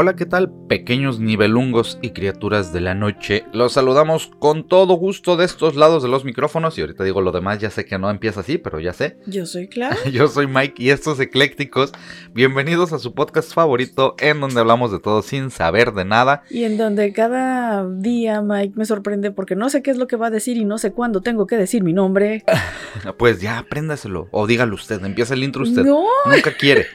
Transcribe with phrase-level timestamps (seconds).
[0.00, 0.52] Hola, ¿qué tal?
[0.68, 3.44] Pequeños nivelungos y criaturas de la noche.
[3.52, 6.78] Los saludamos con todo gusto de estos lados de los micrófonos.
[6.78, 9.18] Y ahorita digo lo demás, ya sé que no empieza así, pero ya sé.
[9.26, 9.96] Yo soy Clara.
[10.12, 11.90] Yo soy Mike y estos eclécticos.
[12.32, 16.44] Bienvenidos a su podcast favorito en donde hablamos de todo sin saber de nada.
[16.48, 20.14] Y en donde cada día Mike me sorprende porque no sé qué es lo que
[20.14, 22.44] va a decir y no sé cuándo tengo que decir mi nombre.
[23.18, 24.28] pues ya, apréndaselo.
[24.30, 25.82] O dígalo usted, empieza el intro usted.
[25.82, 26.06] No.
[26.24, 26.86] Nunca quiere.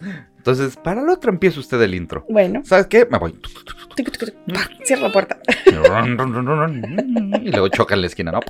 [0.42, 2.26] Entonces, para el otro empieza usted el intro.
[2.28, 2.62] Bueno.
[2.64, 3.06] ¿Sabes qué?
[3.08, 3.38] Me voy.
[4.82, 5.38] Cierra la puerta.
[5.66, 8.40] y luego choca en la esquina, ¿no?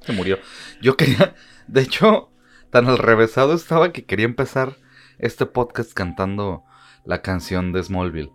[0.00, 0.38] Se murió.
[0.82, 1.36] Yo quería,
[1.68, 2.32] de hecho,
[2.70, 4.74] tan al revésado estaba que quería empezar
[5.18, 6.64] este podcast cantando
[7.04, 8.32] la canción de Smallville.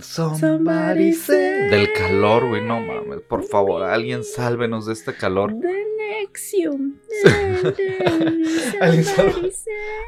[0.00, 3.20] Somebody say- Del calor, güey, no mames.
[3.28, 5.54] Por favor, alguien sálvenos de este calor.
[5.60, 5.84] The
[6.20, 6.96] Nexium.
[8.80, 9.32] Alguien salva-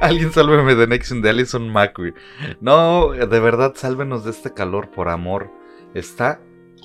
[0.01, 2.13] Alguien sálveme de Nexium de Alison Mack, güey.
[2.61, 5.51] No, de verdad, sálvenos de este calor, por amor.
[5.95, 6.41] Está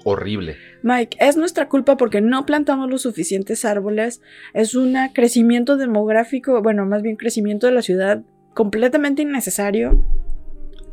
[0.05, 0.57] horrible.
[0.83, 4.21] Mike, es nuestra culpa porque no plantamos los suficientes árboles.
[4.53, 8.21] Es un crecimiento demográfico, bueno, más bien crecimiento de la ciudad
[8.53, 10.03] completamente innecesario.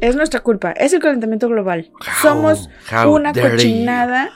[0.01, 1.91] Es nuestra culpa, es el calentamiento global.
[2.01, 3.53] How- Somos how una dare you.
[3.57, 4.31] cochinada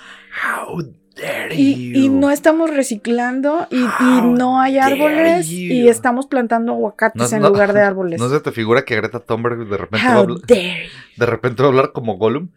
[0.66, 0.82] How
[1.16, 2.12] dare y, y you.
[2.12, 3.86] no estamos reciclando y, y
[4.18, 5.56] How no hay dare árboles you.
[5.56, 8.20] y estamos plantando aguacates No, en no, lugar de árboles.
[8.20, 10.90] ¿No se te figura que Greta Thunberg de repente, va a How hablar, dare you.
[11.16, 12.48] de repente va a hablar como Gollum?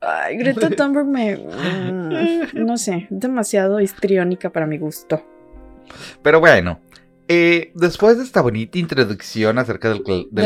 [0.00, 1.36] Ay, Greta Thunberg me...
[1.36, 5.22] mm, no sé, demasiado histriónica para mi gusto.
[6.22, 6.80] Pero bueno,
[7.28, 10.02] eh, después de esta bonita introducción acerca del,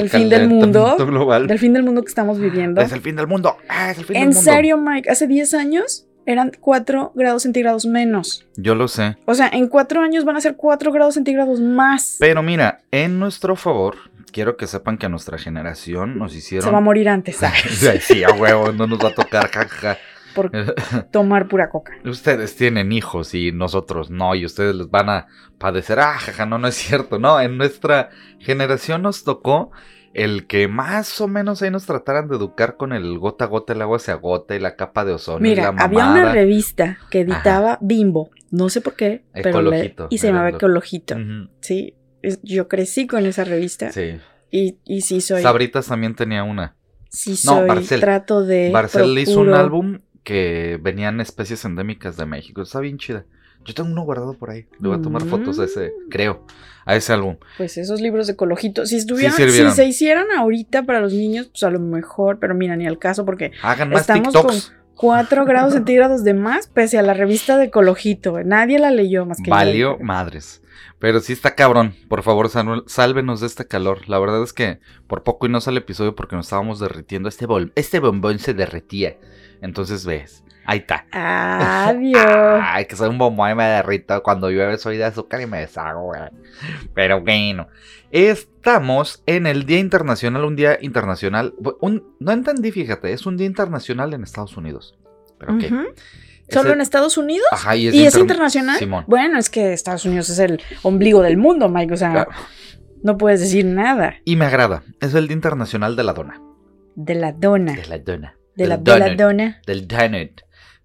[0.09, 2.81] fin del mundo, global, Del fin del mundo que estamos viviendo.
[2.81, 3.57] es el fin del mundo.
[3.69, 4.41] ah, es el fin del En mundo.
[4.43, 8.47] serio, Mike, hace 10 años eran 4 grados centígrados menos.
[8.57, 9.17] Yo lo sé.
[9.27, 12.17] O sea, en 4 años van a ser 4 grados centígrados más.
[12.19, 13.97] Pero mira, en nuestro favor,
[14.33, 16.65] quiero que sepan que a nuestra generación nos hicieron.
[16.65, 17.39] Se va a morir antes,
[18.01, 19.99] sí, a huevo, no nos va a tocar, jaja.
[20.37, 20.53] Por
[21.11, 21.93] tomar pura coca.
[22.05, 25.27] Ustedes tienen hijos y nosotros no, y ustedes les van a
[25.59, 25.99] padecer.
[25.99, 27.19] Ah, jaja, no, no es cierto.
[27.19, 29.73] No, en nuestra generación nos tocó
[30.15, 33.73] el que más o menos ahí nos trataran de educar con el gota a gota,
[33.75, 35.39] el agua se agota y la capa de ozono.
[35.47, 38.31] y Mira, había una revista que editaba Bimbo.
[38.51, 39.61] No sé por qué, pero
[40.09, 41.17] y se llamaba lo- Ecologito.
[41.61, 41.95] Sí,
[42.43, 44.19] yo crecí con esa revista Sí.
[44.51, 46.77] y, y sí soy, Sabritas también tenía una.
[47.11, 48.01] sí No, soy, Barcel.
[48.01, 52.61] trato de Barcel hizo un procuro- álbum que venían especies endémicas de México.
[52.61, 53.25] Está bien chida.
[53.65, 54.67] Yo tengo uno guardado por ahí.
[54.81, 56.09] Le voy a tomar fotos a ese, Mm.
[56.11, 56.45] creo,
[56.85, 57.37] a ese álbum.
[57.57, 61.63] Pues esos libros de Ecologito, si estuvieran, si se hicieran ahorita para los niños, pues
[61.63, 64.73] a lo mejor, pero mira, ni al caso porque Hagan más Estamos TikToks.
[64.97, 68.43] 4 grados centígrados de más pese a la revista de Ecologito.
[68.45, 69.51] Nadie la leyó más que yo.
[69.51, 70.61] Valió madres.
[70.99, 71.95] Pero sí está cabrón.
[72.09, 72.49] Por favor,
[72.87, 74.09] sálvenos de este calor.
[74.09, 77.29] La verdad es que por poco y no sale episodio porque nos estábamos derritiendo.
[77.29, 79.17] Este, bol- este bombón se derretía.
[79.63, 80.43] Entonces ves.
[80.65, 81.07] Ahí está.
[81.13, 82.61] Adiós.
[82.63, 84.23] Ay, que soy un bombón y me derrito.
[84.23, 86.21] Cuando llueve soy de azúcar y me deshago, güey.
[86.95, 87.69] Pero bueno.
[88.11, 91.55] Estamos en el Día Internacional, un día internacional.
[91.81, 94.97] un- no entendí, fíjate, es un día internacional en Estados Unidos.
[95.39, 95.55] Pero.
[95.55, 95.87] Ujú.
[96.49, 97.47] ¿Solo en Estados Unidos?
[97.51, 98.79] Ajá, y es, ¿Y es inter- internacional?
[98.79, 99.05] Simón.
[99.09, 101.95] Bueno, es que Estados Unidos es el ombligo del mundo, Mike.
[101.95, 102.31] O sea, Claro.
[103.03, 104.15] no puedes decir nada.
[104.25, 104.85] Y me agrada.
[105.01, 106.41] Es el Día Internacional de la Dona.
[106.95, 107.75] De la dona.
[107.75, 108.37] De la dona.
[108.57, 109.19] De la, del de la donut.
[109.19, 109.63] dona.
[109.67, 110.41] Del donut.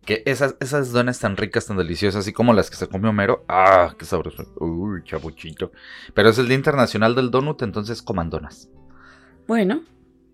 [0.05, 3.45] Que esas, esas donas tan ricas, tan deliciosas, así como las que se comió Homero.
[3.47, 4.51] ¡Ah, qué sabroso!
[4.59, 5.71] ¡Uy, chabuchito!
[6.13, 8.69] Pero es el Día Internacional del Donut, entonces coman donas.
[9.47, 9.83] Bueno,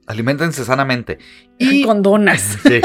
[0.08, 1.20] Aliméntense sanamente.
[1.60, 1.84] Y...
[1.84, 2.58] con donas.
[2.68, 2.82] Sí.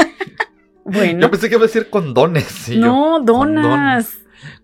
[0.85, 1.21] Bueno.
[1.21, 2.67] Yo pensé que iba a decir condones.
[2.67, 4.17] y yo, no, donas.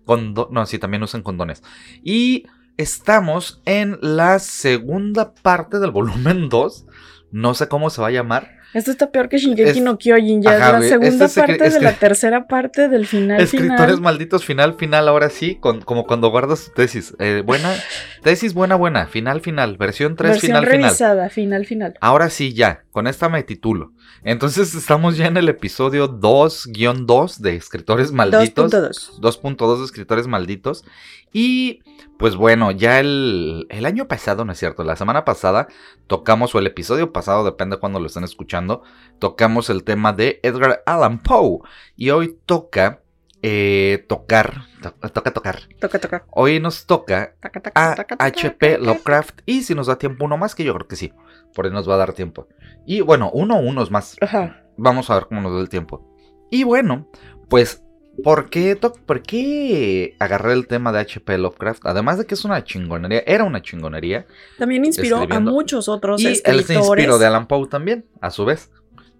[0.06, 1.62] no, sí, también usan condones.
[2.04, 2.44] Y
[2.76, 6.86] estamos en la segunda parte del volumen 2.
[7.32, 8.59] No sé cómo se va a llamar.
[8.72, 10.42] Esto está peor que Shingeki Es- no Kyojin.
[10.42, 13.40] Ya Ajá, es la segunda este es parte de la escri- tercera parte del final
[13.40, 14.00] Escritores final.
[14.00, 17.14] malditos, final, final, ahora sí, con- como cuando guardas tu tesis.
[17.18, 17.74] Eh, buena,
[18.22, 20.82] tesis buena, buena, final, final, versión 3, Versión final, final.
[20.82, 21.94] revisada, final, final.
[22.00, 23.92] Ahora sí, ya, con esta me titulo.
[24.22, 28.70] Entonces estamos ya en el episodio 2-2 de Escritores Malditos.
[28.72, 29.20] 2.2.
[29.20, 30.84] 2.2 de Escritores Malditos.
[31.32, 31.82] Y
[32.18, 34.84] pues bueno, ya el, el año pasado, ¿no es cierto?
[34.84, 35.68] La semana pasada
[36.06, 38.82] tocamos, o el episodio pasado, depende de cuando lo estén escuchando,
[39.18, 41.60] tocamos el tema de Edgar Allan Poe.
[41.96, 43.00] Y hoy toca
[43.42, 45.60] eh, tocar, to- toca tocar.
[45.80, 46.24] Toca, toca.
[46.30, 47.34] Hoy nos toca
[47.74, 47.94] a
[48.26, 48.76] HP.
[48.78, 51.12] Lovecraft y si nos da tiempo uno más, que yo creo que sí,
[51.54, 52.48] por ahí nos va a dar tiempo.
[52.90, 54.16] Y bueno, uno o unos más.
[54.20, 54.64] Ajá.
[54.76, 56.12] Vamos a ver cómo nos da el tiempo.
[56.50, 57.08] Y bueno,
[57.48, 57.84] pues,
[58.24, 61.86] ¿por qué, ¿por qué agarré el tema de HP Lovecraft?
[61.86, 64.26] Además de que es una chingonería, era una chingonería.
[64.58, 66.66] También inspiró a muchos otros y él escritores.
[66.66, 68.72] se inspiró de Alan Poe también, a su vez,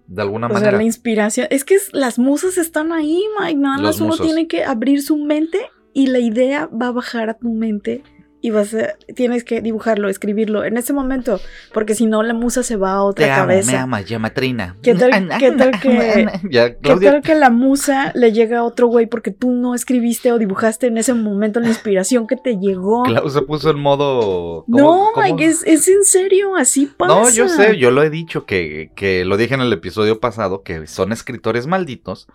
[0.05, 0.75] de alguna O sea, manera.
[0.77, 1.47] la inspiración.
[1.49, 3.57] Es que es- las musas están ahí, Mike.
[3.57, 4.25] Nada más uno musos.
[4.25, 5.59] tiene que abrir su mente
[5.93, 8.03] y la idea va a bajar a tu mente
[8.43, 11.39] y vas a, tienes que dibujarlo, escribirlo en ese momento,
[11.73, 13.71] porque si no la musa se va a otra Te amo, cabeza.
[13.71, 14.77] me amas, llama Trina.
[14.81, 18.87] ¿Qué tal- qué tal que- ya, ¿Qué tal que la musa le llega a otro
[18.87, 23.03] güey porque tú no escribiste o dibujaste en ese momento la inspiración que te llegó?
[23.03, 24.65] Clau se puso en modo...
[24.65, 25.23] ¿cómo- no, cómo?
[25.25, 27.13] Mike, es, es en serio, así pasa.
[27.13, 30.63] No, yo sé, yo lo he dicho, que, que lo dije en el episodio pasado,
[30.63, 32.27] que son escritores malditos,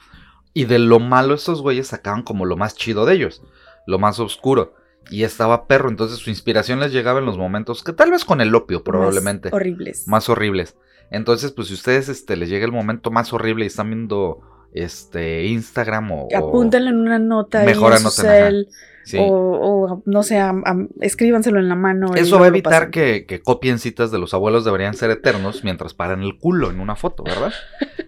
[0.54, 3.42] y de lo malo estos güeyes sacaban como lo más chido de ellos,
[3.86, 4.74] lo más oscuro,
[5.10, 8.40] y estaba perro, entonces su inspiración les llegaba en los momentos, que tal vez con
[8.40, 10.08] el opio probablemente, Más horribles.
[10.08, 10.76] más horribles.
[11.10, 14.40] Entonces, pues si ustedes este, les llega el momento más horrible y están viendo
[14.72, 16.22] este Instagram o...
[16.32, 18.66] o- Apúntenle en una nota Mejor anoten,
[19.04, 19.16] sí.
[19.18, 22.14] o, o, no sé, am- am- escríbanselo en la mano.
[22.14, 25.94] Eso va a evitar que, que copien citas de los abuelos deberían ser eternos mientras
[25.94, 27.52] paran el culo en una foto, ¿verdad?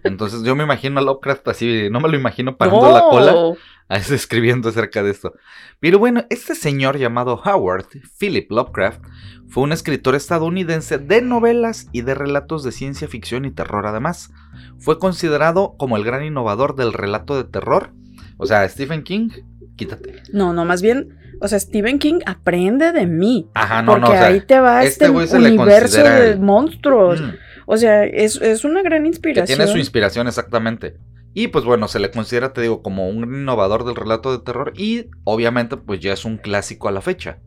[0.04, 3.50] Entonces yo me imagino a Lovecraft así, no me lo imagino parando la cola No.
[3.50, 3.58] a ese
[4.10, 5.32] escribiendo acerca de esto.
[5.80, 7.86] Pero bueno, este señor llamado Howard
[8.18, 9.00] Philip Lovecraft
[9.48, 14.30] fue un escritor estadounidense de novelas y de relatos de ciencia ficción y terror además.
[14.78, 17.92] Fue considerado como el gran innovador del relato de terror.
[18.36, 19.30] O sea, Stephen King,
[19.76, 20.22] quítate.
[20.32, 23.48] No, no, más bien, o sea, Stephen King aprende de mí.
[23.54, 27.20] Ajá, no, porque no, o sea, ahí te va este este, universo de el- monstruos.
[27.20, 27.30] mm.
[27.70, 29.58] O sea, es, es una gran Que inspiración.
[29.58, 30.96] tiene su inspiración exactamente.
[31.34, 34.72] Y pues bueno, se le considera, te digo, como un innovador del relato de terror
[34.76, 37.40] y obviamente pues ya es un clásico a la fecha.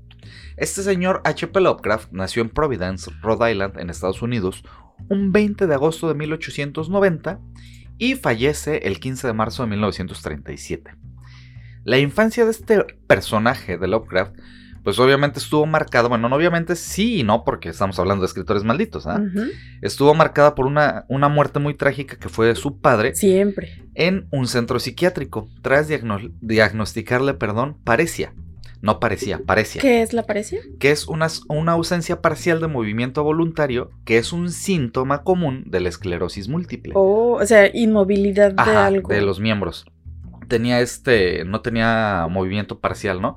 [0.58, 1.60] Este señor H.P.
[1.60, 4.64] Lovecraft nació en Providence, Rhode Island, en Estados Unidos,
[5.10, 7.40] un 20 de agosto de 1890
[7.98, 10.92] y fallece el 15 de marzo de 1937.
[11.84, 14.36] La infancia de este personaje de Lovecraft,
[14.84, 18.64] pues obviamente estuvo marcada, bueno, no obviamente sí y no, porque estamos hablando de escritores
[18.64, 19.22] malditos, ¿ah?
[19.82, 23.84] Estuvo marcada por una, una muerte muy trágica que fue de su padre Siempre.
[23.96, 28.34] en un centro psiquiátrico, tras diagno- diagnosticarle, perdón, parecia.
[28.84, 29.80] No parecía, parecia.
[29.80, 30.60] ¿Qué es la parecia?
[30.80, 35.82] Que es una, una ausencia parcial de movimiento voluntario, que es un síntoma común de
[35.82, 36.94] la esclerosis múltiple.
[36.96, 39.08] Oh, o sea, inmovilidad de Ajá, algo.
[39.14, 39.86] de los miembros.
[40.48, 43.36] Tenía este, no tenía movimiento parcial, ¿no?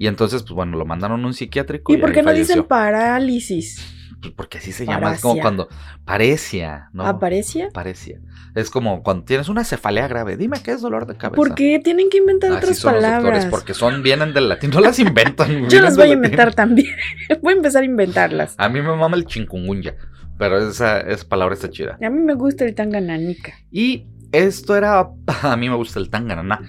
[0.00, 1.92] Y entonces, pues bueno, lo mandaron a un psiquiátrico.
[1.92, 2.54] ¿Y y por qué no falleció.
[2.54, 3.86] dicen parálisis?
[4.22, 5.68] Pues porque así se llama, es como cuando
[6.06, 7.06] parecia, ¿no?
[7.06, 7.68] ¿Aparecia?
[7.74, 8.18] Parecia.
[8.54, 10.38] Es como cuando tienes una cefalea grave.
[10.38, 11.36] Dime qué es dolor de cabeza.
[11.36, 13.44] ¿Por qué tienen que inventar Así otras son palabras?
[13.50, 14.70] porque son, vienen del latín.
[14.74, 15.68] No las inventan.
[15.68, 16.24] Yo las voy a latín.
[16.24, 16.96] inventar también.
[17.42, 18.54] voy a empezar a inventarlas.
[18.56, 19.96] A mí me mama el chingungunya,
[20.38, 21.98] pero esa, esa palabra está chida.
[22.02, 23.52] A mí me gusta el tangananica.
[23.70, 25.10] Y esto era,
[25.42, 26.62] a mí me gusta el tangananá.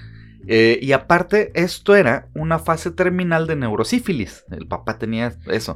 [0.48, 4.46] Eh, y aparte, esto era una fase terminal de neurosífilis.
[4.52, 5.76] El papá tenía eso.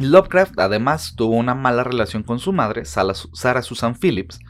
[0.00, 4.40] Lovecraft además tuvo una mala relación con su madre, Sarah Susan Phillips,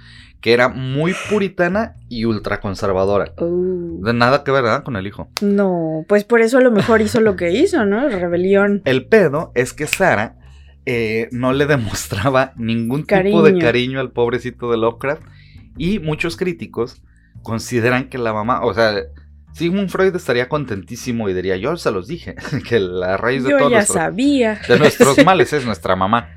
[0.41, 3.33] que era muy puritana y ultraconservadora.
[3.37, 4.85] De nada que ver ¿verdad?
[4.85, 5.31] con el hijo.
[5.41, 8.09] no, pues por eso a lo mejor hizo lo que hizo, ¿no?
[8.09, 8.83] Rebelión.
[8.85, 10.37] El pedo es que Sara
[10.87, 15.23] eh, no le demostraba ningún tipo de cariño al pobrecito de Lovecraft.
[15.79, 17.01] Y muchos críticos
[17.43, 19.03] consideran que la mamá, o sea,
[19.53, 22.37] Sigmund Freud estaría contentísimo y diría, yo se los dije,
[22.69, 24.61] que la raíz de Yo todo ya sabía.
[24.67, 26.31] de nuestros males es nuestra mamá.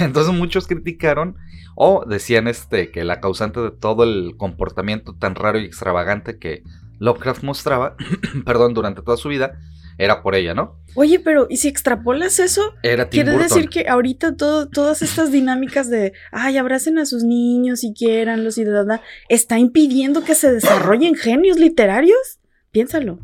[0.00, 1.36] Entonces muchos criticaron
[1.76, 6.62] o decían este que la causante de todo el comportamiento tan raro y extravagante que
[7.00, 7.96] Lovecraft mostraba,
[8.46, 9.58] perdón, durante toda su vida,
[9.98, 10.78] era por ella, ¿no?
[10.94, 12.74] Oye, pero ¿y si extrapolas eso?
[12.82, 13.48] Era Tim ¿Quiere Burton.
[13.56, 18.58] decir que ahorita todo, todas estas dinámicas de, ay, abracen a sus niños y quieranlos
[18.58, 22.40] y da, da, está impidiendo que se desarrollen genios literarios?
[22.70, 23.18] Piénsalo.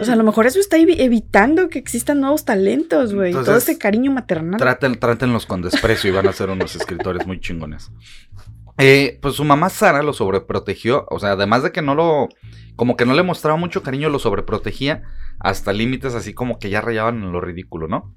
[0.00, 3.32] O sea, a lo mejor eso está evi- evitando que existan nuevos talentos, güey.
[3.32, 4.58] Todo ese cariño maternal.
[4.58, 7.92] Traten, trátenlos con desprecio y van a ser unos escritores muy chingones.
[8.78, 12.28] Eh, pues su mamá Sara lo sobreprotegió, o sea, además de que no lo,
[12.76, 15.02] como que no le mostraba mucho cariño, lo sobreprotegía
[15.38, 18.12] hasta límites así como que ya rayaban en lo ridículo, ¿no?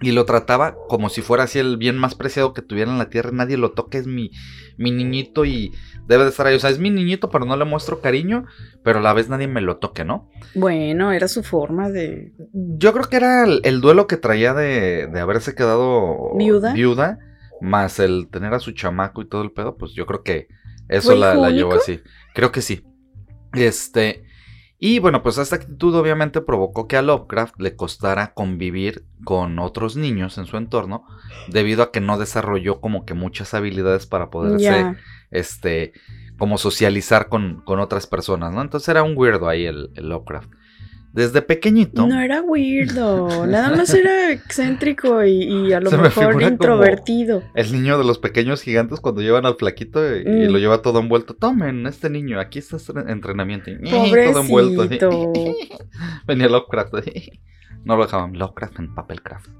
[0.00, 3.08] Y lo trataba como si fuera así el bien más preciado que tuviera en la
[3.08, 4.30] tierra, nadie lo toca, es mi,
[4.76, 5.72] mi niñito y
[6.06, 8.44] debe de estar ahí, o sea, es mi niñito, pero no le muestro cariño,
[8.82, 10.28] pero a la vez nadie me lo toque, ¿no?
[10.54, 12.32] Bueno, era su forma de.
[12.52, 16.74] Yo creo que era el, el duelo que traía de, de haberse quedado ¿Viuda?
[16.74, 17.18] viuda,
[17.64, 20.48] más el tener a su chamaco y todo el pedo, pues yo creo que
[20.88, 22.00] eso ¿Fue la, la llevó así.
[22.34, 22.84] Creo que sí.
[23.52, 24.24] Este,
[24.78, 29.96] y bueno, pues esta actitud obviamente provocó que a Lovecraft le costara convivir con otros
[29.96, 31.04] niños en su entorno,
[31.48, 34.94] debido a que no desarrolló como que muchas habilidades para poderse,
[35.30, 35.92] este,
[36.38, 38.60] como socializar con, con, otras personas, ¿no?
[38.60, 40.50] Entonces era un weirdo ahí el Lovecraft
[41.14, 42.06] desde pequeñito.
[42.08, 47.44] No era weirdo, nada más era excéntrico y, a lo mejor introvertido.
[47.54, 50.50] El niño de los pequeños gigantes cuando llevan al flaquito y, mm.
[50.50, 51.34] lo lleva todo envuelto.
[51.34, 53.70] Tomen, este niño, aquí está este entrenamiento.
[53.88, 54.32] Pobrecito.
[54.32, 55.10] Todo envuelto.
[56.26, 56.94] Venía Lovecraft.
[57.84, 59.50] No lo dejaban, Lovecraft en papelcraft.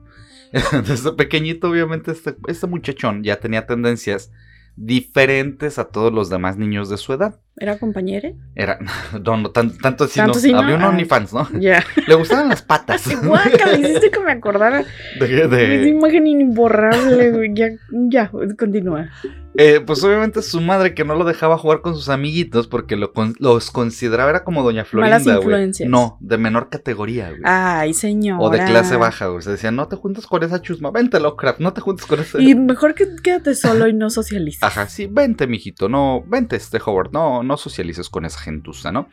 [0.87, 4.33] Desde pequeñito, obviamente, este, este muchachón ya tenía tendencias
[4.76, 7.40] diferentes a todos los demás niños de su edad.
[7.57, 8.31] ¿Era compañero?
[8.54, 8.78] Era,
[9.25, 10.59] no, no tanto así no.
[10.59, 11.49] Había un ah, OnlyFans, ¿no?
[11.61, 11.85] Ya.
[12.09, 13.09] Le gustaban las patas.
[13.25, 14.85] Guaca, hiciste que me acordara.
[15.19, 15.81] De, de...
[15.81, 17.52] Esa imagen imborrable.
[17.54, 19.11] Ya, ya, continúa.
[19.57, 23.13] Eh, pues obviamente su madre que no lo dejaba jugar con sus amiguitos porque lo
[23.39, 25.71] los consideraba, era como Doña Florinda, güey.
[25.87, 27.43] No, de menor categoría, güey.
[27.45, 28.39] Ay, señor.
[28.41, 29.43] O de clase baja, güey.
[29.43, 32.41] Se decía, no te juntes con esa chusma, vente, Lovecraft, no te juntes con esa.
[32.43, 34.63] Y mejor que quédate solo y no socialices.
[34.63, 39.09] Ajá, sí, vente, mijito, no, vente, este Howard, no, no socialices con esa gentuza, ¿no?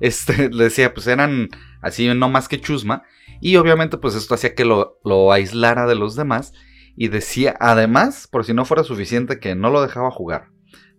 [0.00, 1.48] Este, le decía, pues eran
[1.80, 3.04] así, no más que chusma.
[3.40, 6.52] Y obviamente, pues esto hacía que lo, lo aislara de los demás
[6.96, 10.48] y decía, además, por si no fuera suficiente, que no lo dejaba jugar.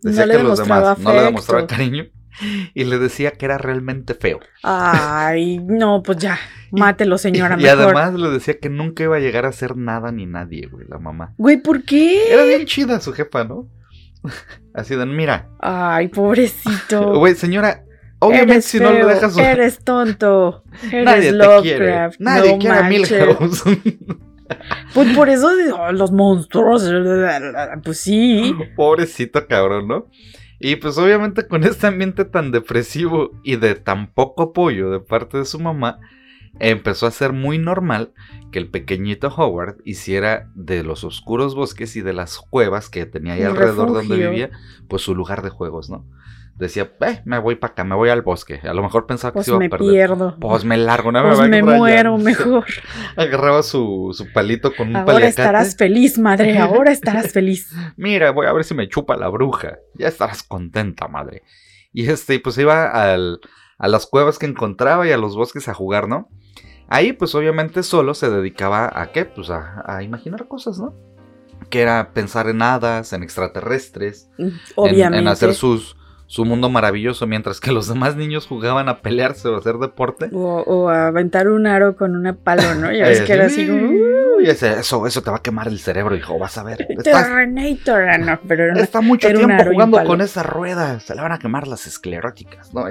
[0.01, 2.05] Decía que los demás no le demostraba cariño
[2.73, 4.39] y le decía que era realmente feo.
[4.63, 6.37] Ay, no, pues ya,
[6.71, 7.57] mátelo, señora.
[7.59, 10.67] Y, y además le decía que nunca iba a llegar a ser nada ni nadie,
[10.67, 11.33] güey, la mamá.
[11.37, 12.31] Güey, ¿por qué?
[12.31, 13.67] Era bien chida su jefa, ¿no?
[14.73, 15.49] Así de, mira.
[15.59, 17.13] Ay, pobrecito.
[17.17, 17.83] Güey, señora,
[18.19, 19.37] obviamente si no lo dejas.
[19.37, 20.63] Eres tonto.
[20.91, 22.09] Eres Nadie te quiere.
[22.19, 23.63] Nadie quiere a Milhouse.
[24.93, 26.89] Pues por eso oh, los monstruos,
[27.83, 28.55] pues sí.
[28.75, 30.07] Pobrecito cabrón, ¿no?
[30.59, 35.37] Y pues obviamente con este ambiente tan depresivo y de tan poco apoyo de parte
[35.37, 35.99] de su mamá,
[36.59, 38.13] empezó a ser muy normal
[38.51, 43.33] que el pequeñito Howard hiciera de los oscuros bosques y de las cuevas que tenía
[43.33, 44.49] ahí alrededor donde vivía,
[44.87, 46.05] pues su lugar de juegos, ¿no?
[46.57, 48.59] Decía, eh, me voy para acá, me voy al bosque.
[48.63, 49.77] A lo mejor pensaba que pues se iba a perder.
[49.77, 50.37] Pues me pierdo.
[50.39, 52.65] Pues me largo, no pues me, muero mejor.
[53.15, 57.71] Agarraba su, su, palito con un Ahora estarás feliz, madre, ahora estarás feliz.
[57.97, 59.77] Mira, voy a ver si me chupa la bruja.
[59.93, 61.43] Ya estarás contenta, madre.
[61.93, 63.39] Y este, pues iba al,
[63.77, 66.29] a las cuevas que encontraba y a los bosques a jugar, ¿no?
[66.89, 69.25] Ahí, pues obviamente solo se dedicaba a qué?
[69.25, 70.95] Pues a, a imaginar cosas, ¿no?
[71.69, 74.29] Que era pensar en hadas, en extraterrestres,
[74.75, 75.19] Obviamente.
[75.19, 75.97] en hacer sus,
[76.27, 80.29] su mundo maravilloso, mientras que los demás niños jugaban a pelearse o a hacer deporte.
[80.34, 82.91] O, a aventar un aro con una palo, ¿no?
[82.91, 83.65] Ya ves que era así
[84.39, 86.88] eso, eso te va a quemar el cerebro, hijo, vas a ver.
[87.03, 91.39] Terrenator, ah, no, pero Está mucho tiempo jugando con esas ruedas, se le van a
[91.39, 92.86] quemar las escleróticas, ¿no?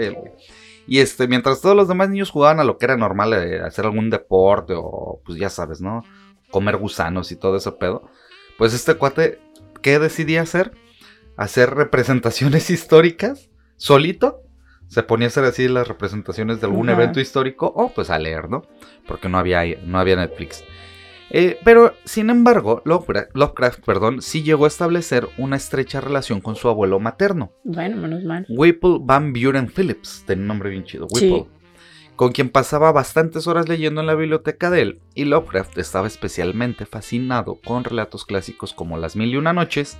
[0.88, 3.84] y este, mientras todos los demás niños jugaban a lo que era normal, eh, hacer
[3.86, 6.04] algún deporte o, pues ya sabes, ¿no?
[6.50, 8.08] Comer gusanos y todo ese pedo.
[8.56, 9.40] Pues este cuate,
[9.82, 10.72] ¿qué decidía hacer?
[11.36, 14.42] Hacer representaciones históricas solito.
[14.88, 18.48] Se ponía a hacer así las representaciones de algún evento histórico o pues a leer,
[18.48, 18.62] ¿no?
[19.08, 20.62] Porque no había, no había Netflix.
[21.30, 26.68] Eh, pero, sin embargo, Lovecraft, perdón, sí llegó a establecer una estrecha relación con su
[26.68, 27.52] abuelo materno.
[27.64, 28.46] Bueno, menos mal.
[28.48, 31.46] Whipple Van Buren Phillips, tiene un nombre bien chido, Whipple.
[32.14, 36.86] Con quien pasaba bastantes horas leyendo en la biblioteca de él, y Lovecraft estaba especialmente
[36.86, 39.98] fascinado con relatos clásicos como Las Mil y Una Noches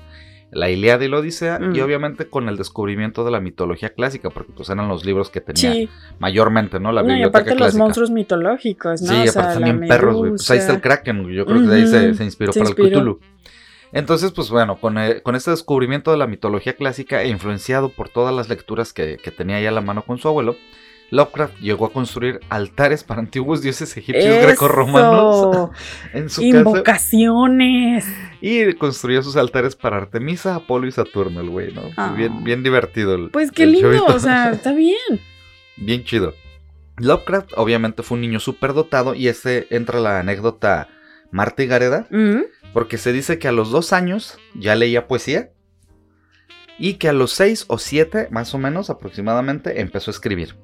[0.51, 4.53] la Ilíada y la Odisea, y obviamente con el descubrimiento de la mitología clásica, porque
[4.53, 5.89] pues eran los libros que tenía
[6.19, 6.93] mayormente, ¿no?
[6.93, 9.13] La no, biblioteca y aparte los monstruos mitológicos, ¿no?
[9.13, 10.31] Sí, aparte también perros, güey.
[10.31, 13.21] Pues ahí está el Kraken, yo creo que de ahí se, inspiró para el Cthulhu.
[13.93, 18.09] Entonces, pues bueno, con, eh, con, este descubrimiento de la mitología clásica e influenciado por
[18.09, 20.57] todas las lecturas que, que tenía ya a la mano con su abuelo,
[21.11, 25.71] Lovecraft llegó a construir altares para antiguos dioses egipcios grecorromanos
[26.13, 28.07] en su Invocaciones.
[28.41, 31.83] Y construyó sus altares para Artemisa, Apolo y Saturno, el güey, ¿no?
[31.97, 32.13] Ah.
[32.17, 33.15] Bien, bien divertido.
[33.15, 35.21] El, pues qué lindo, o sea, está bien.
[35.77, 36.35] Bien chido.
[36.99, 40.89] Lovecraft obviamente fue un niño súper dotado y ese entra la anécdota
[41.31, 42.41] Marta y Gareda, mm.
[42.73, 45.51] porque se dice que a los dos años ya leía poesía
[46.79, 50.57] y que a los seis o siete, más o menos aproximadamente, empezó a escribir.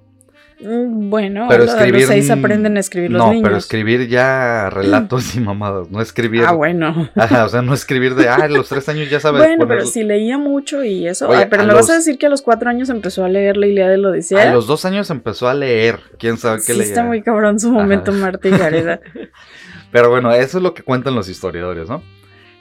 [0.62, 5.34] Mm, bueno, pero escribir, los seis aprenden a escribir los no, pero escribir ya relatos
[5.34, 6.44] y mamadas, no escribir.
[6.52, 7.08] Ah, bueno.
[7.14, 9.40] Ajá, o sea, no escribir de, ah, los tres años ya sabes.
[9.40, 11.28] Bueno, pero si leía mucho y eso.
[11.48, 13.90] pero me vas a decir que a los cuatro años empezó a leer la Ilíada
[13.90, 14.50] de la Odisea.
[14.50, 16.84] A los dos años empezó a leer, quién sabe qué sí, leía.
[16.84, 19.00] Está muy cabrón su momento, Marta y Gareda.
[19.92, 22.02] pero bueno, eso es lo que cuentan los historiadores, ¿no?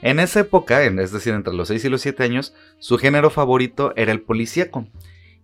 [0.00, 3.92] En esa época, es decir, entre los seis y los siete años, su género favorito
[3.96, 4.86] era el policíaco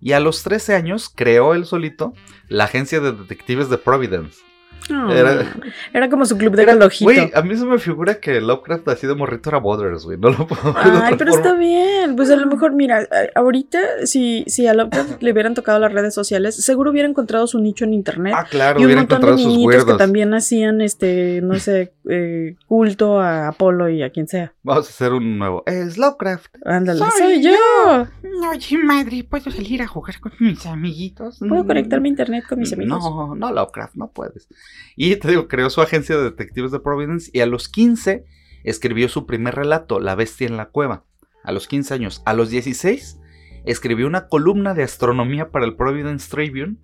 [0.01, 2.13] Y a los 13 años creó él solito
[2.49, 4.48] la agencia de detectives de Providence.
[4.91, 5.45] Oh, era,
[5.93, 7.05] era, como su club de galojito.
[7.05, 10.19] Güey, a mí se me figura que Lovecraft así de morrito era Borders, güey.
[10.19, 12.17] No lo puedo Ay, pero está bien.
[12.17, 16.15] Pues a lo mejor, mira, ahorita, si, si a Lovecraft le hubieran tocado las redes
[16.15, 18.35] sociales, seguro hubiera encontrado su nicho en internet.
[18.37, 21.93] Ah, claro, y un montón encontrado de sus niñitos que también hacían, este, no sé,
[22.09, 24.55] eh, culto a Apolo y a quien sea.
[24.63, 25.63] Vamos a hacer un nuevo.
[25.67, 26.57] Es Lovecraft.
[26.65, 28.07] Ándale, Soy soy yo.
[28.51, 31.39] Oye, madre, ¿puedo salir a jugar con mis amiguitos?
[31.39, 33.03] ¿Puedo conectarme a internet con mis amigos?
[33.03, 34.49] No, no, Lovecraft, no puedes.
[34.97, 38.25] Y te digo, creó su agencia de detectives de Providence y a los 15
[38.65, 41.05] escribió su primer relato, La bestia en la cueva.
[41.45, 42.23] A los 15 años.
[42.27, 43.19] A los 16
[43.65, 46.77] escribió una columna de astronomía para el Providence Tribune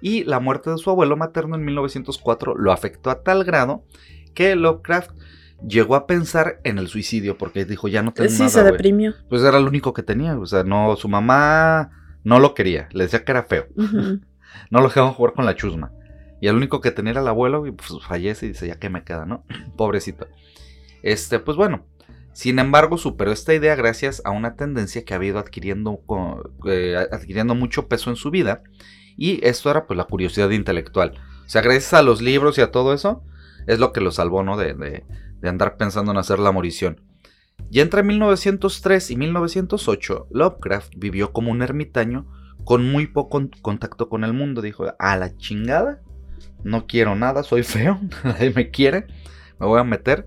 [0.00, 3.84] y la muerte de su abuelo materno en 1904 lo afectó a tal grado
[4.34, 5.10] que Lovecraft
[5.66, 8.50] llegó a pensar en el suicidio porque dijo ya no tengo Sí, nada.
[8.50, 8.72] se güey".
[8.72, 9.14] deprimió.
[9.30, 11.90] Pues era lo único que tenía, o sea, no su mamá
[12.24, 13.66] no lo quería, le decía que era feo.
[14.70, 15.92] No lo dejaban jugar con la chusma.
[16.40, 18.90] Y el único que tenía era el abuelo y pues fallece y dice, ya que
[18.90, 19.44] me queda, ¿no?
[19.76, 20.26] Pobrecito.
[21.02, 21.86] Este, pues bueno.
[22.32, 26.02] Sin embargo, superó esta idea gracias a una tendencia que había ido adquiriendo,
[26.66, 28.62] eh, adquiriendo mucho peso en su vida.
[29.16, 31.14] Y esto era pues la curiosidad intelectual.
[31.46, 33.22] O sea, gracias a los libros y a todo eso,
[33.66, 34.58] es lo que lo salvó, ¿no?
[34.58, 35.04] De, de-
[35.40, 37.00] de andar pensando en hacer la morición.
[37.70, 42.26] Y entre 1903 y 1908, Lovecraft vivió como un ermitaño
[42.64, 44.60] con muy poco con- contacto con el mundo.
[44.60, 46.02] Dijo, a la chingada,
[46.66, 49.06] no quiero nada, soy feo, nadie me quiere,
[49.58, 50.26] me voy a meter.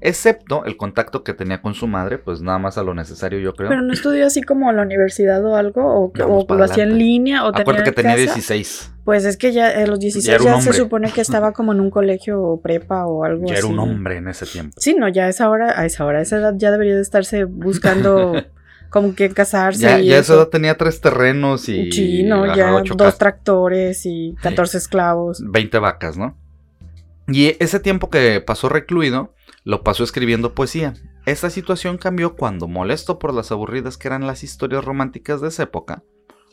[0.00, 3.52] Excepto el contacto que tenía con su madre, pues nada más a lo necesario yo
[3.54, 3.68] creo.
[3.68, 7.44] Pero no estudió así como a la universidad o algo, o, lo hacía en línea,
[7.44, 8.34] o Acuérdate tenía que tenía casa.
[8.36, 11.72] 16, Pues es que ya a los 16 Ya ya, se supone que estaba como
[11.72, 13.64] en un colegio o prepa o algo ya así.
[13.64, 14.72] era un hombre en ese tiempo.
[14.78, 17.02] Sí, no, ya a esa hora, a esa hora, a esa edad ya debería de
[17.02, 18.34] estarse buscando
[18.90, 20.34] como que casarse Ya, y ya eso.
[20.34, 23.18] edad tenía tres terrenos y Sí, no, ya dos casas.
[23.18, 25.42] tractores y 14 esclavos.
[25.44, 26.36] 20 vacas, ¿no?
[27.26, 30.94] Y ese tiempo que pasó recluido, lo pasó escribiendo poesía.
[31.26, 35.64] Esta situación cambió cuando, molesto por las aburridas que eran las historias románticas de esa
[35.64, 36.02] época,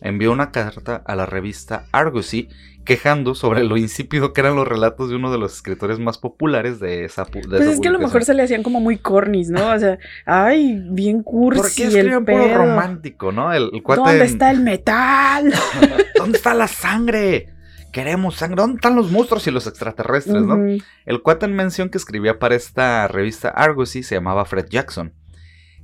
[0.01, 2.49] envió una carta a la revista Argosy
[2.85, 6.79] quejando sobre lo insípido que eran los relatos de uno de los escritores más populares
[6.79, 8.97] de esa, de Pues esa es que a lo mejor se le hacían como muy
[8.97, 9.71] cornis, ¿no?
[9.71, 13.51] O sea, ay, bien cursi ¿Por qué el escriben puro romántico, no?
[13.51, 15.51] El, el cuate ¿Dónde en- está el metal?
[16.15, 17.49] ¿Dónde está la sangre?
[17.91, 18.57] Queremos sangre.
[18.57, 20.57] ¿Dónde están los monstruos y los extraterrestres, no?
[21.05, 25.13] El cuate en mención que escribía para esta revista Argosy se llamaba Fred Jackson.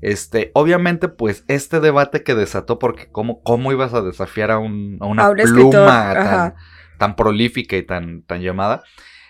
[0.02, 4.98] Este, obviamente, pues, este debate que desató, porque cómo, cómo ibas a desafiar a, un-
[5.00, 6.14] a una A un escritor, pluma
[6.98, 8.84] tan, prolífica y tan, tan llamada,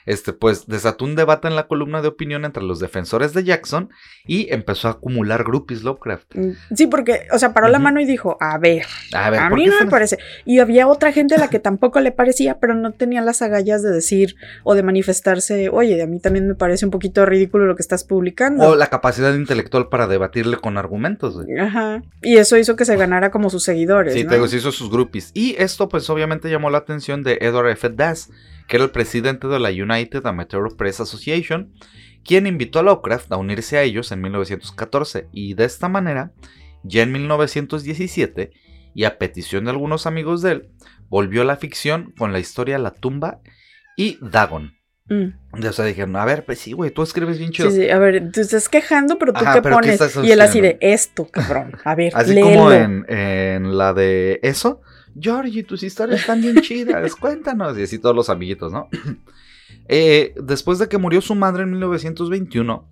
[0.05, 3.89] este, pues, desató un debate en la columna de opinión entre los defensores de Jackson
[4.25, 6.35] y empezó a acumular groupies Lovecraft.
[6.35, 9.49] Mm, Sí, porque, o sea, paró la mano y dijo, a ver, A ver, a
[9.49, 10.17] ¿por mí no me parece.
[10.45, 13.83] Y había otra gente a la que tampoco le parecía, pero no tenía las agallas
[13.83, 17.75] de decir o de manifestarse, oye, a mí también me parece un poquito ridículo lo
[17.75, 18.67] que estás publicando.
[18.67, 21.59] O la capacidad intelectual para debatirle con argumentos, güey.
[21.59, 22.03] Ajá.
[22.21, 24.13] Y eso hizo que se ganara como sus seguidores.
[24.13, 24.29] Sí, ¿no?
[24.29, 25.31] te digo, se hizo sus groupies.
[25.33, 27.89] Y esto, pues, obviamente llamó la atención de Edward F.
[27.89, 28.29] Das,
[28.67, 31.73] que era el presidente de la United Amateur Press Association,
[32.23, 35.27] quien invitó a Lovecraft a unirse a ellos en 1914.
[35.31, 36.31] Y de esta manera,
[36.83, 38.51] ya en 1917,
[38.93, 40.69] y a petición de algunos amigos de él,
[41.09, 43.39] volvió a la ficción con la historia La tumba
[43.97, 44.73] y Dagon.
[45.07, 45.33] Mm.
[45.67, 47.69] O sea, dijeron, a ver, pues sí, güey, tú escribes bien chido.
[47.69, 50.01] Sí, sí, a ver, tú estás quejando, pero tú Ajá, qué pero ¿qué pones.
[50.01, 51.73] estás y él así de esto, cabrón.
[51.83, 52.47] A ver, Así léelo.
[52.47, 54.81] como en, en la de eso.
[55.19, 57.77] Georgie, tus historias están bien chidas, cuéntanos.
[57.77, 58.89] Y así todos los amiguitos, ¿no?
[59.87, 62.89] Eh, después de que murió su madre en 1921,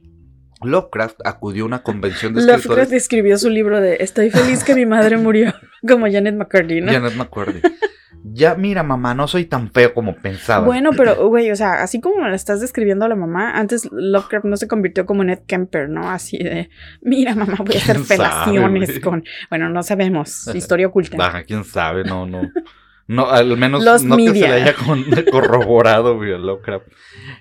[0.63, 2.91] Lovecraft acudió a una convención de Lovecraft escritores.
[2.93, 5.53] escribió su libro de Estoy feliz que mi madre murió,
[5.87, 6.91] como Janet McCarthy, ¿no?
[6.91, 7.61] Janet McCurdy.
[8.23, 10.65] Ya, mira, mamá, no soy tan feo como pensaba.
[10.65, 14.45] Bueno, pero, güey, o sea, así como la estás describiendo a la mamá, antes Lovecraft
[14.45, 16.09] no se convirtió como Ned Kemper, ¿no?
[16.09, 16.69] Así de,
[17.01, 19.01] mira, mamá, voy a hacer ¿Quién sabe, felaciones güey?
[19.01, 19.23] con.
[19.49, 20.47] Bueno, no sabemos.
[20.53, 21.15] Historia oculta.
[21.17, 22.41] Baja, quién sabe, no, no.
[23.07, 26.85] No, al menos Los no que se le haya con- corroborado, güey, Lovecraft.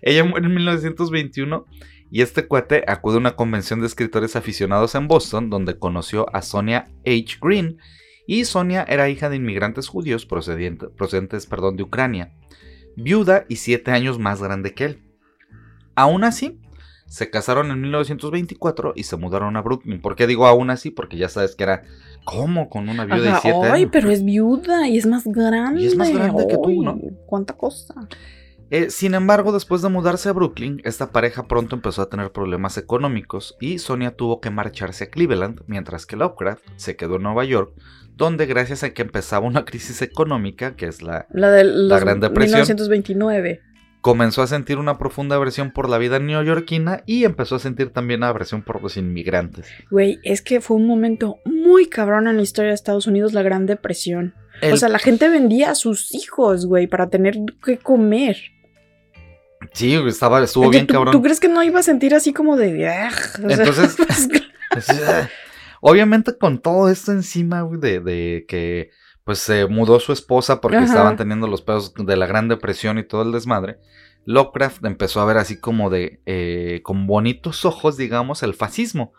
[0.01, 1.67] Ella muere en 1921
[2.11, 6.41] y este cuate acude a una convención de escritores aficionados en Boston donde conoció a
[6.41, 7.37] Sonia H.
[7.43, 7.77] Green
[8.29, 12.35] y Sonia era hija de inmigrantes judíos procedentes perdón, de Ucrania,
[12.95, 15.03] viuda y siete años más grande que él.
[15.95, 16.61] Aún así,
[17.07, 20.03] se casaron en 1924 y se mudaron a Brooklyn.
[20.03, 20.91] ¿Por qué digo aún así?
[20.91, 21.85] Porque ya sabes que era
[22.25, 23.91] como con una viuda Ajá, de siete Ay, años.
[23.91, 25.81] pero es viuda y es más grande.
[25.81, 27.01] Y es más grande que tú, Ay, ¿no?
[27.25, 27.95] ¿Cuánta cosa?
[28.71, 32.77] Eh, sin embargo, después de mudarse a Brooklyn, esta pareja pronto empezó a tener problemas
[32.77, 37.47] económicos y Sonia tuvo que marcharse a Cleveland, mientras que Lovecraft se quedó en Nueva
[37.47, 37.73] York,
[38.19, 42.21] donde gracias a que empezaba una crisis económica, que es la, La de los Gran
[42.21, 42.61] Depresión.
[42.61, 43.63] 1929.
[44.01, 48.23] comenzó a sentir una profunda aversión por la vida neoyorquina y empezó a sentir también
[48.23, 49.67] aversión por los inmigrantes.
[49.91, 53.43] Güey, es que fue un momento muy cabrón en la historia de Estados Unidos, la
[53.43, 54.35] Gran Depresión.
[54.63, 58.37] El- O sea, la gente vendía a sus hijos, güey, para tener que comer.
[59.73, 61.13] sí, estaba, estuvo Oye, bien ¿tú, cabrón.
[61.13, 62.73] ¿Tú crees que no iba a sentir así como de...
[62.75, 63.97] O sea, Entonces-
[64.73, 64.87] pues,
[65.81, 68.91] Obviamente con todo esto encima, güey, de, de que
[69.25, 70.87] pues se mudó su esposa porque Ajá.
[70.87, 73.79] estaban teniendo los pedos de la Gran Depresión y todo el desmadre,
[74.25, 79.13] Lovecraft empezó a ver así como de, eh, con bonitos ojos, digamos, el fascismo.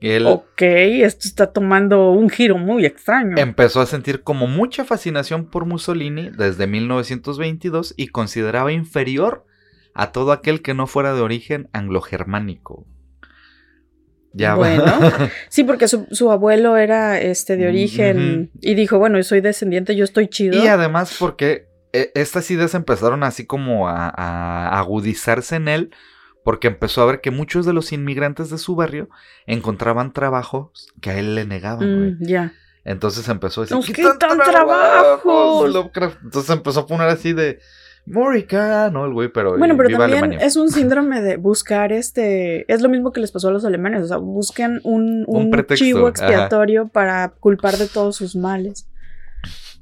[0.00, 3.36] Él ok, esto está tomando un giro muy extraño.
[3.36, 9.44] empezó a sentir como mucha fascinación por Mussolini desde 1922 y consideraba inferior
[9.94, 12.86] a todo aquel que no fuera de origen anglo-germánico.
[14.32, 14.54] Ya.
[14.54, 14.84] Bueno.
[15.48, 19.96] Sí, porque su, su abuelo era este de origen y dijo, bueno, yo soy descendiente,
[19.96, 20.62] yo estoy chido.
[20.62, 25.90] Y además porque eh, estas ideas empezaron así como a, a agudizarse en él,
[26.44, 29.08] porque empezó a ver que muchos de los inmigrantes de su barrio
[29.46, 32.10] encontraban trabajos que a él le negaban, güey.
[32.12, 32.52] Mm, ya.
[32.84, 35.90] Entonces empezó a decir, Nos "Quitan quitan trabajos.
[36.24, 37.58] Entonces empezó a poner así de
[38.06, 39.04] Morica, ¿no?
[39.06, 40.46] El güey, pero, Bueno, pero viva también Alemania.
[40.46, 42.70] es un síndrome de buscar este.
[42.72, 44.02] Es lo mismo que les pasó a los alemanes.
[44.02, 46.08] O sea, buscan un, Un un pretexto, chivo ajá.
[46.10, 48.88] expiatorio para culpar de todos sus males.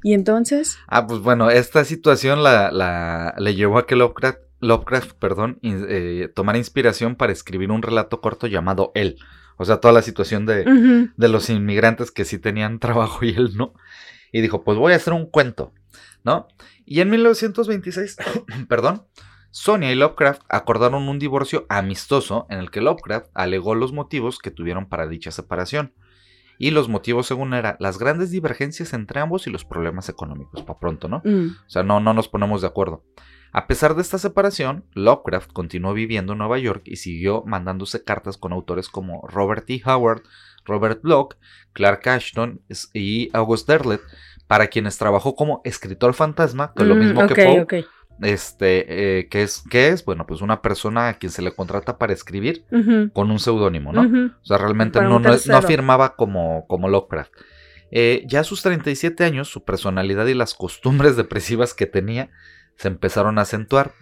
[0.03, 0.77] Y entonces.
[0.87, 5.87] Ah, pues bueno, esta situación la, la- le llevó a que Lovecraft, Lovecraft perdón, in-
[5.89, 9.17] eh, tomara inspiración para escribir un relato corto llamado Él.
[9.57, 13.57] O sea, toda la situación de, de los inmigrantes que sí tenían trabajo y él
[13.57, 13.75] no.
[14.31, 15.73] Y dijo, pues voy a hacer un cuento,
[16.23, 16.47] ¿no?
[16.89, 18.17] Y en 1926,
[18.69, 19.05] perdón,
[19.51, 24.51] Sonia y Lovecraft acordaron un divorcio amistoso en el que Lovecraft alegó los motivos que
[24.51, 25.95] tuvieron para dicha separación.
[26.59, 30.81] Y los motivos, según era, las grandes divergencias entre ambos y los problemas económicos, para
[30.81, 31.23] pronto, ¿no?
[31.25, 33.05] mm, O sea, no, no nos ponemos de acuerdo.
[33.53, 38.37] A pesar de esta separación, Lovecraft continuó viviendo en Nueva York y siguió mandándose cartas
[38.39, 39.83] con autores como Robert T.
[39.87, 40.23] Howard,
[40.65, 41.37] Robert Bloch,
[41.73, 42.61] Clark Ashton
[42.93, 44.03] y August Derleth,
[44.49, 47.85] para quienes trabajó como escritor fantasma, que es lo mm, mismo que Poe,
[48.23, 50.05] este, eh, que es, ¿qué es?
[50.05, 52.65] Bueno, pues una persona a quien se le contrata para escribir
[53.13, 54.31] con un seudónimo, ¿no?
[54.43, 57.31] O sea, realmente no, no, firmaba como, como Lovecraft.
[57.91, 62.31] Eh, ya a sus 37 años, su personalidad y las costumbres depresivas que tenía
[62.77, 63.93] se empezaron a acentuar.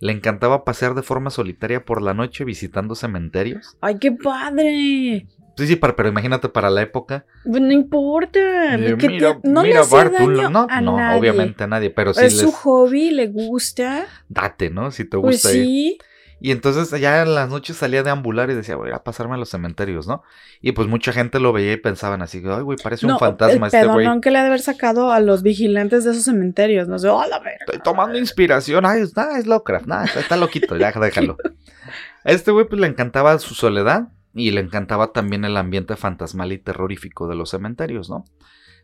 [0.00, 3.78] Le encantaba pasear de forma solitaria por la noche visitando cementerios.
[3.80, 5.26] ¡Ay, qué padre!
[5.56, 7.24] Sí, sí, para- pero imagínate para la época.
[7.44, 8.74] Pues No importa.
[8.74, 11.18] Eh, que mira, te- no le hace Bartul, daño no, a no, nadie.
[11.20, 14.04] obviamente a nadie, pero es su hobby, le gusta.
[14.28, 14.90] date, ¿no?
[14.90, 15.64] Si te Pues gusta ir.
[15.64, 15.98] sí.
[16.38, 19.38] Y entonces ya en las noches salía de ambular y decía, voy a pasarme a
[19.38, 20.22] los cementerios, ¿no?
[20.60, 23.74] Y pues mucha gente lo veía y pensaban así, ay, güey, parece un fantasma el
[23.74, 24.20] este güey.
[24.20, 26.88] que le ha de haber sacado a los vigilantes de esos cementerios.
[26.88, 27.56] No sé, ¡oh, la verga!
[27.66, 28.84] Estoy tomando inspiración.
[28.84, 29.86] Ay, es, nah, es Lovecraft.
[29.86, 30.76] Nah, está, está loquito.
[30.76, 31.38] Ya, déjalo.
[32.24, 36.52] A este güey pues le encantaba su soledad y le encantaba también el ambiente fantasmal
[36.52, 38.24] y terrorífico de los cementerios, ¿no?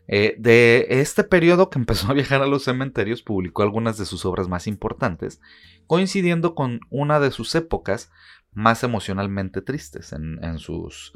[0.07, 4.25] Eh, de este periodo que empezó a viajar a los cementerios, publicó algunas de sus
[4.25, 5.39] obras más importantes,
[5.87, 8.11] coincidiendo con una de sus épocas
[8.51, 11.13] más emocionalmente tristes en, en sus,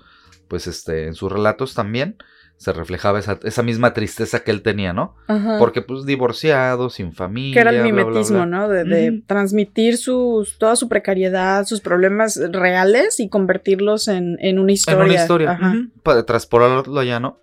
[0.47, 2.17] pues este, en sus relatos también
[2.57, 5.15] se reflejaba esa, esa misma tristeza que él tenía, ¿no?
[5.27, 5.57] Ajá.
[5.59, 7.53] Porque pues divorciado, sin familia.
[7.53, 8.45] que era el bla, bla, mimetismo, bla.
[8.45, 8.67] ¿no?
[8.67, 14.71] De, de transmitir sus, toda su precariedad, sus problemas reales y convertirlos en, en una
[14.71, 14.99] historia.
[14.99, 15.51] En una historia.
[15.51, 15.75] Ajá.
[16.01, 17.39] Para transportarlo allá, ¿no?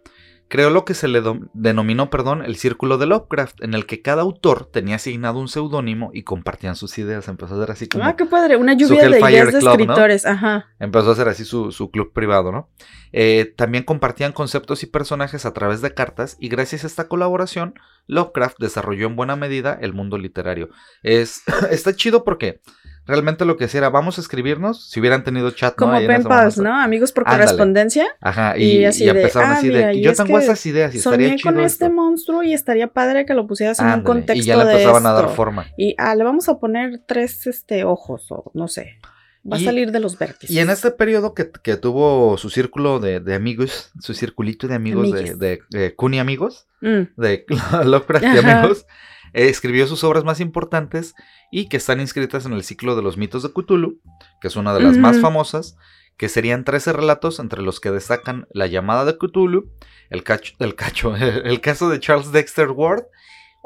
[0.55, 1.21] Creó lo que se le
[1.53, 6.13] denominó, perdón, el círculo de Lovecraft, en el que cada autor tenía asignado un seudónimo
[6.15, 7.27] y compartían sus ideas.
[7.27, 8.05] Empezó a hacer así como.
[8.05, 9.71] Ah, qué padre, una lluvia de ideas de Club, ¿no?
[9.73, 10.67] escritores, ajá.
[10.79, 12.69] Empezó a hacer así su, su club privado, ¿no?
[13.11, 17.75] Eh, también compartían conceptos y personajes a través de cartas y gracias a esta colaboración,
[18.07, 20.69] Lovecraft desarrolló en buena medida el mundo literario.
[21.03, 22.61] Es, está chido porque
[23.07, 25.87] realmente lo que hacía era, vamos a escribirnos, si hubieran tenido chat, ¿no?
[25.87, 26.59] Como en pen pals.
[26.59, 26.75] ¿no?
[26.75, 27.45] Amigos por Ándale.
[27.45, 28.07] correspondencia.
[28.21, 30.65] Ajá, Y y, así y de, "Ah, así mira, de, y yo es tengo esas
[30.67, 31.95] ideas y estaría Soñé chido con este esto".
[31.95, 35.07] monstruo y estaría padre que lo pusieras en un contexto y ya le de empezaban
[35.07, 35.67] a dar forma.
[35.77, 38.99] Y ah, le vamos a poner tres este, ojos o no sé.
[39.47, 40.57] Va a salir de los vértices.
[40.57, 44.75] Y en este periodo que, que tuvo su círculo de, de amigos, su circulito de
[44.75, 45.39] amigos de, Amigues.
[45.39, 47.45] de, de Cooney amigos, Mm, de
[47.85, 48.87] Lovecraft y amigos,
[49.35, 51.15] escribió sus obras más importantes
[51.51, 54.01] y que están inscritas en el ciclo de los mitos de Cthulhu,
[54.41, 55.77] que es una de las más famosas,
[56.17, 59.71] que serían 13 relatos entre los que destacan La llamada de Cthulhu,
[60.11, 63.05] el cacho, el, cacho, el caso de Charles Dexter Ward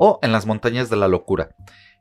[0.01, 1.51] o En las montañas de la locura.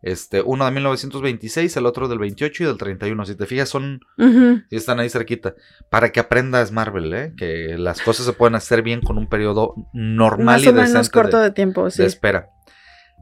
[0.04, 3.26] Este, uno de 1926, el otro del 28 y del 31.
[3.26, 4.02] Si te fijas, son.
[4.70, 5.56] Están ahí cerquita.
[5.90, 7.34] Para que aprendas Marvel, ¿eh?
[7.36, 10.94] Que las cosas se pueden hacer bien con un periodo normal Más y o menos
[10.94, 12.04] decente corto de, de, tiempo, sí.
[12.04, 12.52] de espera.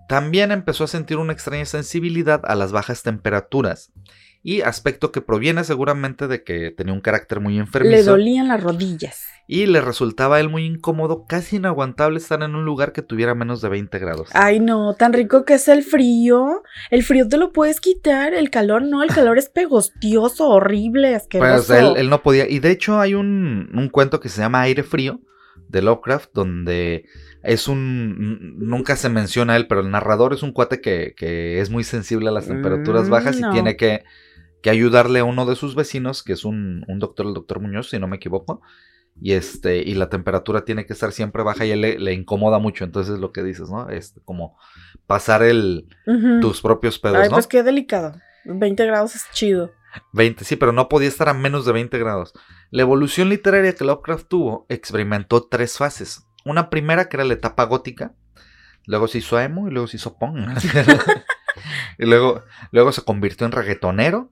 [0.08, 3.92] También empezó a sentir una extraña sensibilidad a las bajas temperaturas.
[4.44, 8.12] Y aspecto que proviene seguramente de que tenía un carácter muy Le enfermizo.
[8.12, 9.24] dolían las rodillas.
[9.48, 13.34] Y le resultaba a él muy incómodo, casi inaguantable estar en un lugar que tuviera
[13.34, 14.30] menos de 20 grados.
[14.34, 16.62] Ay, no, tan rico que es el frío.
[16.92, 21.68] El frío te lo puedes quitar, el calor no, el calor es pegostioso, horrible, asqueroso.
[21.68, 22.48] Pues él, él no podía.
[22.48, 25.22] Y de hecho hay un, un cuento que se llama Aire Frío
[25.70, 27.06] de Lovecraft, donde
[27.46, 28.58] es un...
[28.60, 32.30] Nunca se menciona él, pero el narrador es un cuate que, que es muy sensible
[32.30, 33.50] a las temperaturas Mm, bajas no.
[33.50, 34.04] y tiene que,
[34.62, 37.90] que ayudarle a uno de sus vecinos, que es un, un doctor, el doctor Muñoz,
[37.90, 38.62] si no me equivoco.
[39.22, 42.60] Y este, y la temperatura tiene que estar siempre baja y él le, le incomoda
[42.60, 42.84] mucho.
[42.84, 43.90] Entonces es lo que dices, ¿no?
[43.90, 44.58] Este, como
[45.08, 45.88] pasar el,
[46.42, 47.36] tus propios pedos, Ay, ¿no?
[47.36, 48.20] pues qué delicado.
[48.44, 49.72] 20 grados es chido.
[50.12, 52.34] 20, sí, pero no podía estar a menos de 20 grados.
[52.72, 56.25] La evolución literaria que Lovecraft tuvo experimentó tres fases.
[56.46, 58.14] Una primera que era la etapa gótica,
[58.86, 60.38] luego se hizo emo y luego se hizo punk.
[61.98, 64.32] y luego, luego se convirtió en reggaetonero.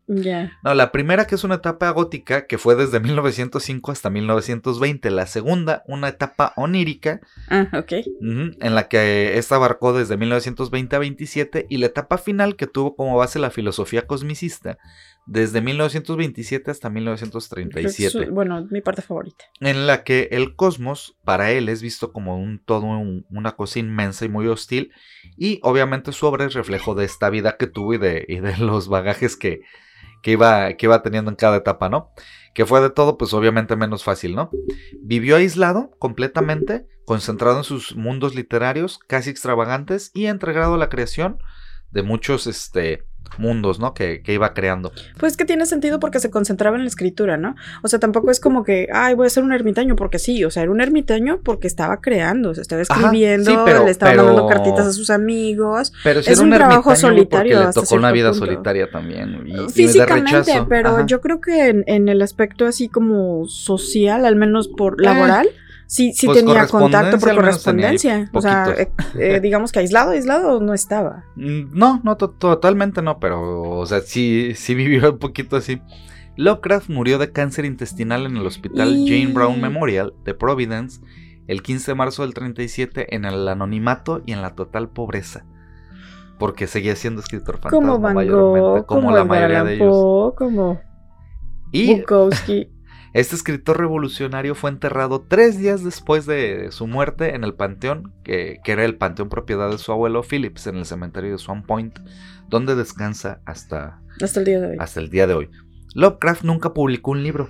[0.64, 5.10] No, la primera que es una etapa gótica que fue desde 1905 hasta 1920.
[5.10, 7.94] La segunda, una etapa onírica Ah, ok.
[8.22, 12.96] En la que esta abarcó desde 1920 a 27 y la etapa final que tuvo
[12.96, 14.78] como base la filosofía cosmicista
[15.26, 19.46] desde 1927 hasta 1937, Es, bueno, mi parte favorita.
[19.62, 23.80] en la que el cosmos para él es visto como un todo un- una cosa
[23.80, 24.92] inmensa y muy hostil
[25.38, 28.58] y obviamente su obra es reflejo de esta vida que tuvo y de, y de
[28.58, 29.62] los bagajes que,
[30.22, 32.10] que, iba, que iba teniendo en cada etapa, ¿no?
[32.54, 34.52] Que fue de todo, pues obviamente menos fácil, ¿no?
[35.02, 41.40] Vivió aislado completamente, concentrado en sus mundos literarios, casi extravagantes, y entregado a la creación
[41.92, 43.04] de muchos este,
[43.40, 43.94] mundos, ¿no?
[43.96, 44.92] Que, que iba creando.
[45.18, 47.56] Pues que tiene sentido porque se concentraba en la escritura, ¿no?
[47.82, 50.44] O sea, tampoco es como que, ay, voy a ser un ermitaño porque sí.
[50.46, 53.92] O sea, era un ermitaño porque estaba creando, se estaba Ajá, escribiendo, sí, pero- le
[53.92, 55.94] estaba pero- mandando cartitas a sus amigos.
[56.04, 58.46] Pero Es era un trabajo solitario porque le tocó una vida punto.
[58.46, 59.44] solitaria también.
[59.48, 61.06] Y, Físicamente, pero Ajá.
[61.08, 65.50] yo creo que en, en el aspecto así como social, al menos por Eh, laboral,
[65.94, 68.30] sí, sí pues tenía contacto por correspondencia.
[68.34, 71.26] O sea, eh, eh, digamos que aislado, aislado no estaba.
[71.36, 75.82] Mm, No, no, to- totalmente no, pero, o sea, sí, sí vivió un poquito así.
[76.36, 81.00] Lovecraft murió de cáncer intestinal en el hospital Y- Jane Brown Memorial de Providence
[81.48, 85.46] el 15 de marzo del 37 en el anonimato y en la total pobreza.
[86.40, 90.34] Porque seguía siendo escritor fantasma Como Van mayormente, Gogh, como, como, la mayoría de ellos.
[90.36, 90.82] Como
[91.72, 92.70] Y Bukowski.
[93.14, 98.60] Este escritor revolucionario fue enterrado tres días después de su muerte en el panteón, que,
[98.64, 102.00] que era el panteón propiedad de su abuelo Phillips, en el cementerio de Swan Point,
[102.50, 104.78] donde descansa hasta, Hasta el día de hoy.
[104.80, 105.50] hasta el día de hoy.
[105.94, 107.50] Lovecraft nunca publicó un libro.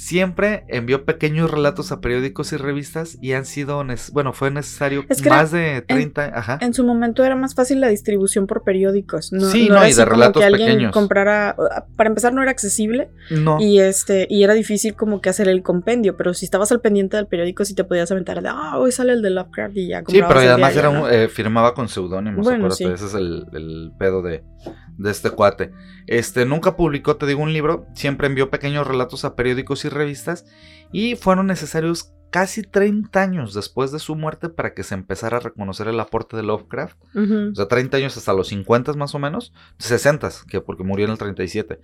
[0.00, 5.20] Siempre envió pequeños relatos a periódicos y revistas y han sido, bueno, fue necesario Es
[5.20, 6.56] que era- más de 30, ajá.
[6.60, 9.32] En su momento era más fácil la distribución por periódicos.
[9.32, 10.92] No, Sí, no no, era y así de como relatos que alguien pequeños.
[10.92, 11.56] comprara.
[11.96, 13.56] Para empezar, no era accesible No.
[13.58, 16.16] y este y era difícil como que hacer el compendio.
[16.16, 19.12] Pero si estabas al pendiente del periódico, sí te podías aventar de ah, hoy sale
[19.14, 20.04] el de Lovecraft y ya.
[20.06, 21.04] Sí, pero además diario, era ¿no?
[21.06, 22.84] un- eh, firmaba con seudónimos, Bueno, sí.
[22.84, 24.44] ese es el, el pedo de,
[24.96, 25.72] de este cuate.
[26.06, 30.44] Este, nunca publicó, te digo, un libro, siempre envió pequeños relatos a periódicos y revistas
[30.92, 35.40] y fueron necesarios casi 30 años después de su muerte para que se empezara a
[35.40, 36.96] reconocer el aporte de Lovecraft.
[37.14, 41.12] O sea, 30 años hasta los 50 más o menos, 60, que porque murió en
[41.12, 41.80] el 37.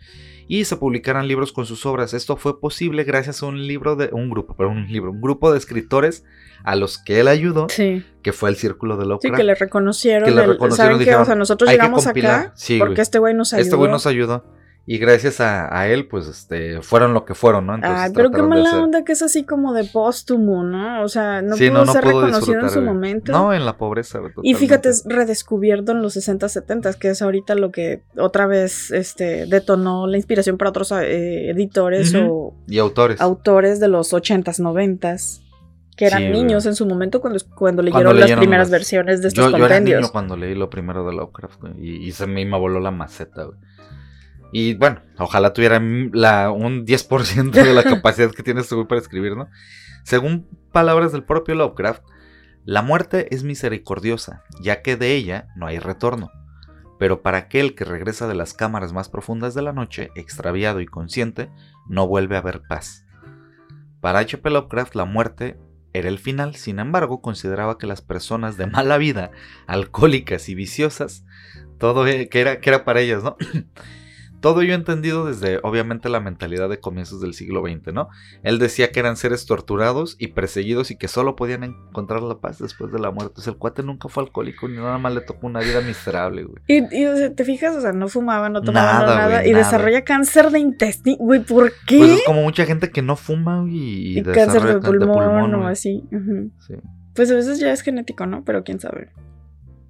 [0.47, 2.13] Y se publicaran libros con sus obras.
[2.15, 5.51] Esto fue posible gracias a un libro de un grupo, pero un libro, un grupo
[5.51, 6.25] de escritores
[6.63, 9.37] a los que él ayudó, Sí, que fue el círculo de sí, Lovecraft.
[9.37, 10.25] que le reconocieron.
[10.29, 11.05] Que le el- reconocieron, ¿Saben qué?
[11.05, 12.41] dijeron, O sea, nosotros "Hay que llegamos compilar".
[12.41, 13.03] acá Sí, porque güey.
[13.03, 13.63] este güey nos ayudó.
[13.65, 14.45] Este güey nos ayudó.
[14.87, 17.75] Y gracias a, a él, pues, este, fueron lo que fueron, ¿no?
[17.75, 21.03] Entonces Ay, pero qué mala hacer- onda que es así como de póstumo, ¿no?
[21.03, 23.33] O sea, no Sí, pudo no, no ser reconocido en su de- momento.
[23.33, 24.19] No, en la pobreza.
[24.19, 25.25] güey, Y fíjate, es totalmente.
[25.27, 30.19] redescubierto en los 60, 70, que es ahorita lo que otra vez este, detonó la
[30.19, 32.55] inspiración para otros eh, editores Ujú.
[32.69, 33.21] Y autores.
[33.21, 35.41] o autores de los 80s, 90s,
[35.97, 39.23] que eran Sí, niños en su momento cuando, cuando leyeron las leyeron primeras las- versiones
[39.23, 40.01] de estos yo, yo era compendios.
[40.03, 42.91] niño cuando leí lo primero de Lovecraft, güey, y, y se me, me voló la
[42.91, 43.59] maceta, güey.
[44.57, 49.01] Y bueno, ojalá tuviera la, un 10% de la capacidad que tiene este güey para
[49.01, 49.49] escribir, ¿no?
[50.05, 52.05] Según palabras del propio Lovecraft,
[52.65, 56.31] la muerte es misericordiosa, ya que de ella no hay retorno.
[57.01, 60.87] Pero para aquel que regresa de las cámaras más profundas de la noche, extraviado y
[60.87, 61.51] consciente,
[61.89, 63.05] no vuelve a haber paz.
[64.01, 64.51] Para H.P.
[64.51, 65.59] Lovecraft, la muerte
[65.93, 69.33] era el final, sin embargo, consideraba que las personas de mala vida,
[69.67, 71.25] alcohólicas y viciosas,
[71.79, 73.37] todo eh, que era, que era para ellas, ¿no?
[74.45, 78.11] Todo yo he entendido desde, obviamente, la mentalidad de comienzos del siglo XX, ¿no?
[78.43, 82.59] Él decía que eran seres torturados y perseguidos y que solo podían encontrar la paz
[82.59, 83.37] después de la muerte.
[83.39, 86.45] O sea, el cuate nunca fue alcohólico ni nada más le tocó una vida miserable,
[86.45, 86.63] güey.
[86.67, 89.49] Y, y, o sea, te fijas, o sea, no fumaba, no tomaba Nada, nada, güey,
[89.49, 89.65] y nada.
[89.65, 91.97] desarrolla cáncer de intestino, güey, ¿por qué?
[91.97, 95.67] Pues es como mucha gente que no fuma güey, y, y cáncer de pulmón, o
[95.67, 96.05] así.
[96.67, 96.75] Sí.
[97.15, 98.45] Pues a veces ya es genético, ¿no?
[98.45, 99.09] Pero quién sabe.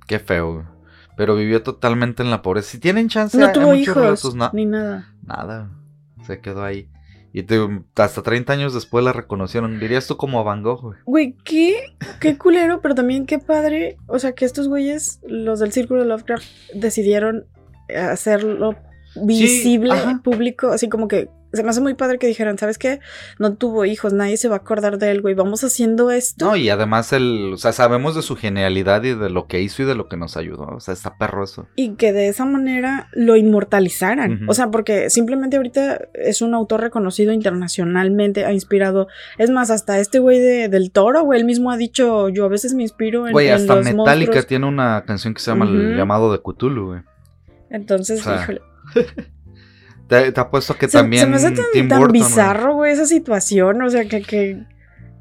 [0.07, 0.74] Qué feo, güey.
[1.17, 2.71] Pero vivió totalmente en la pobreza.
[2.71, 5.13] Si tienen chance, No hay tuvo muchos hijos, relatos, na- ni nada.
[5.25, 5.71] nada.
[6.27, 6.89] Se quedó ahí.
[7.33, 7.59] Y te-
[7.97, 9.79] hasta 30 años después la reconocieron.
[9.81, 10.99] Dirías tú como a Van Gogh, güey.
[11.05, 13.97] Güey, qué, qué culero, pero también qué padre.
[14.07, 17.47] O sea, que estos güeyes, los del círculo de Lovecraft, decidieron
[17.95, 18.77] hacerlo
[19.25, 20.21] visible, ajá.
[20.23, 23.01] público, así como que se me hace muy padre que dijeran, ¿sabes qué?
[23.39, 25.35] No tuvo hijos, nadie se va a acordar de él, güey.
[25.35, 26.47] Vamos haciendo esto.
[26.47, 29.83] No, y además el, o sea, sabemos de su genialidad y de lo que hizo
[29.83, 30.67] y de lo que nos ayudó.
[30.67, 31.67] O sea, está perro eso.
[31.77, 34.49] Y que de esa manera lo inmortalizaran.
[34.49, 39.09] O sea, porque simplemente ahorita es un autor reconocido internacionalmente, ha inspirado.
[39.39, 42.49] Es más, hasta este güey de, del toro, güey, él mismo ha dicho, yo a
[42.49, 44.47] veces me inspiro en, Güey, en hasta los Metallica monstruos".
[44.47, 47.01] tiene una canción que se llama El llamado de Cthulhu, güey.
[47.71, 48.63] Entonces, O sea, híjole.
[50.09, 52.93] Te, te apuesto que Se, también se me hace tan, Tim tan Burton, bizarro, güey,
[52.93, 53.81] esa situación.
[53.83, 54.63] O sea, que, que,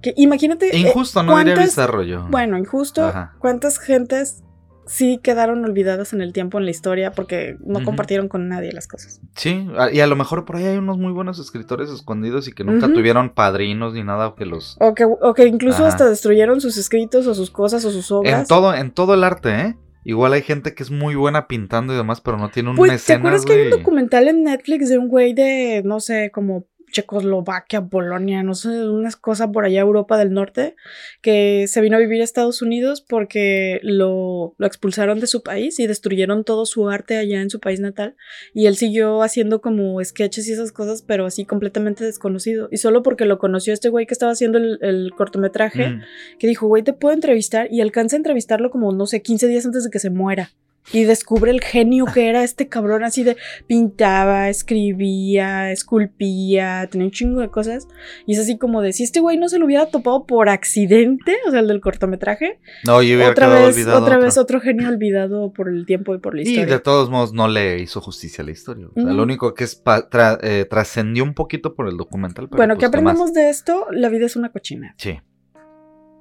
[0.01, 0.75] que imagínate.
[0.75, 2.27] eh, Injusto, no diría ¿cuántas- bizarro yo.
[2.29, 3.05] Bueno, injusto.
[3.05, 3.33] Ajá.
[3.39, 4.43] ¿Cuántas gentes
[4.85, 8.85] sí quedaron olvidadas en el tiempo, en la historia, porque no compartieron con nadie las
[8.85, 9.21] cosas?
[9.33, 12.65] Sí, y a lo mejor por ahí hay unos muy buenos escritores escondidos y que
[12.65, 14.75] nunca tuvieron padrinos ni nada que los...
[14.81, 15.87] O que, o que incluso Ajá.
[15.87, 18.41] hasta destruyeron sus escritos o sus cosas o sus obras.
[18.41, 19.77] En todo, en todo el arte, ¿eh?
[20.05, 22.89] Igual hay gente que es muy buena pintando y demás, pero no tiene un Pues,
[22.89, 26.29] ¿te mecenas, acuerdas que hay un documental en Netflix de un güey de, no sé,
[26.31, 30.75] como Checoslovaquia, Polonia, no sé, unas cosas por allá, Europa del Norte,
[31.21, 35.79] que se vino a vivir a Estados Unidos porque lo, lo expulsaron de su país
[35.79, 38.15] y destruyeron todo su arte allá en su país natal.
[38.53, 42.69] Y él siguió haciendo como sketches y esas cosas, pero así completamente desconocido.
[42.71, 46.01] Y solo porque lo conoció este güey que estaba haciendo el, el cortometraje, Mm.
[46.39, 49.65] que dijo, güey, te puedo entrevistar y alcanza a entrevistarlo como, no sé, 15 días
[49.65, 50.51] antes de que se muera.
[50.91, 57.11] Y descubre el genio que era este cabrón, así de pintaba, escribía, esculpía, tenía un
[57.11, 57.87] chingo de cosas.
[58.25, 61.37] Y es así como de, si este güey no se lo hubiera topado por accidente,
[61.47, 64.25] o sea, el del cortometraje, No, yo hubiera otra quedado vez, olvidado otra otro.
[64.25, 66.73] vez otro genio olvidado por el tiempo y por la Y historia.
[66.75, 68.87] de todos modos no le hizo justicia a la historia.
[68.87, 69.13] O sea, Ujú.
[69.13, 72.49] lo único que es tra- eh, trascendió un poquito por el documental.
[72.49, 73.13] Pero bueno, pues, ¿qué ¿qué más?
[73.13, 73.87] aprendemos de esto?
[73.91, 74.95] La vida es una cochina.
[74.97, 75.17] Sí,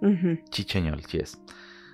[0.03, 0.38] Ujú.
[0.51, 1.38] chicheñol, sí es.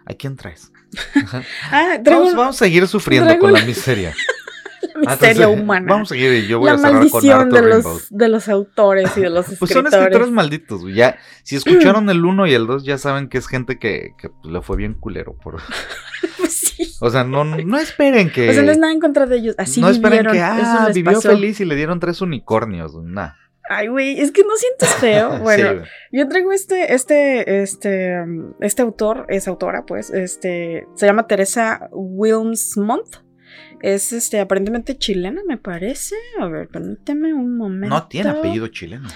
[0.09, 0.73] ¿A quién traes?
[1.71, 4.15] Ah, traigo Vamos, vamos a seguir sufriendo traigo con la miseria.
[4.95, 5.87] la Antes miseria humana.
[5.93, 8.49] Vamos a seguir y yo voy la a cerrar con Arthur de los, de los
[8.49, 9.59] autores y de los escritores.
[9.59, 10.83] Pues son escritores malditos.
[10.95, 14.31] Ya, si escucharon el 1 y el 2, ya saben que es gente que, que
[14.31, 15.37] pues, le fue bien culero.
[15.37, 15.61] Por...
[16.39, 16.95] Pues sí.
[17.01, 18.49] O sea, no, no esperen que.
[18.49, 19.55] O sea, no es nada en contra de ellos.
[19.59, 21.29] Así no esperen que, eso ah, vivió pasó.
[21.29, 22.95] feliz y le dieron tres unicornios.
[22.95, 23.33] Nah.
[23.69, 25.39] Ay, güey, es que no sientes feo.
[25.43, 28.25] Bueno, Sí, yo traigo este, este, este,
[28.61, 33.28] este autor, es autora, pues, este, se llama Teresa Wilmsmonth.
[33.83, 36.17] Es, este, aparentemente chilena, me parece.
[36.41, 37.95] A ver, permíteme un momento.
[37.95, 39.09] no tiene apellido chileno.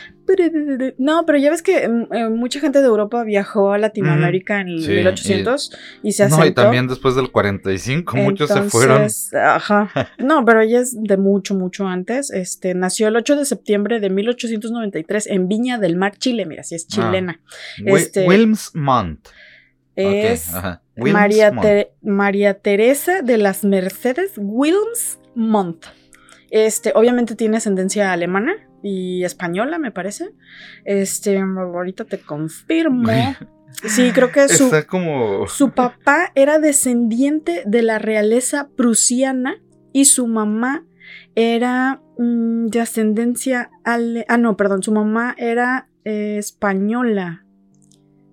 [0.99, 4.69] No, pero ya ves que mm, eh, mucha gente de Europa viajó a Latinoamérica en
[4.69, 6.45] el Sí, 1800 y, se asentó.
[6.45, 9.07] No, y también después del 45, muchos se fueron.
[9.35, 9.91] Ajá.
[10.19, 12.31] No, pero ella es de mucho, mucho antes.
[12.31, 16.47] Este, nació el 8 de septiembre de 1893 en Viña del Mar, Chile.
[16.47, 16.87] Mira, si es Ah.
[16.89, 17.41] chilena.
[17.85, 19.21] Este- Wilmsmont.
[19.97, 20.53] Es.
[20.97, 21.87] María, Wilmsmont.
[22.03, 25.87] María Teresa de las Mercedes Wilmsmonth.
[26.51, 28.53] Este, obviamente tiene ascendencia alemana
[28.83, 30.33] y española, me parece.
[30.85, 33.09] Este, ahorita te confirmo.
[33.85, 35.47] Sí, creo que su, Está como.
[35.49, 40.85] su papá era descendiente de la realeza prusiana y su mamá
[41.35, 47.47] era mm, de ascendencia ale ah no, perdón, su mamá era eh, española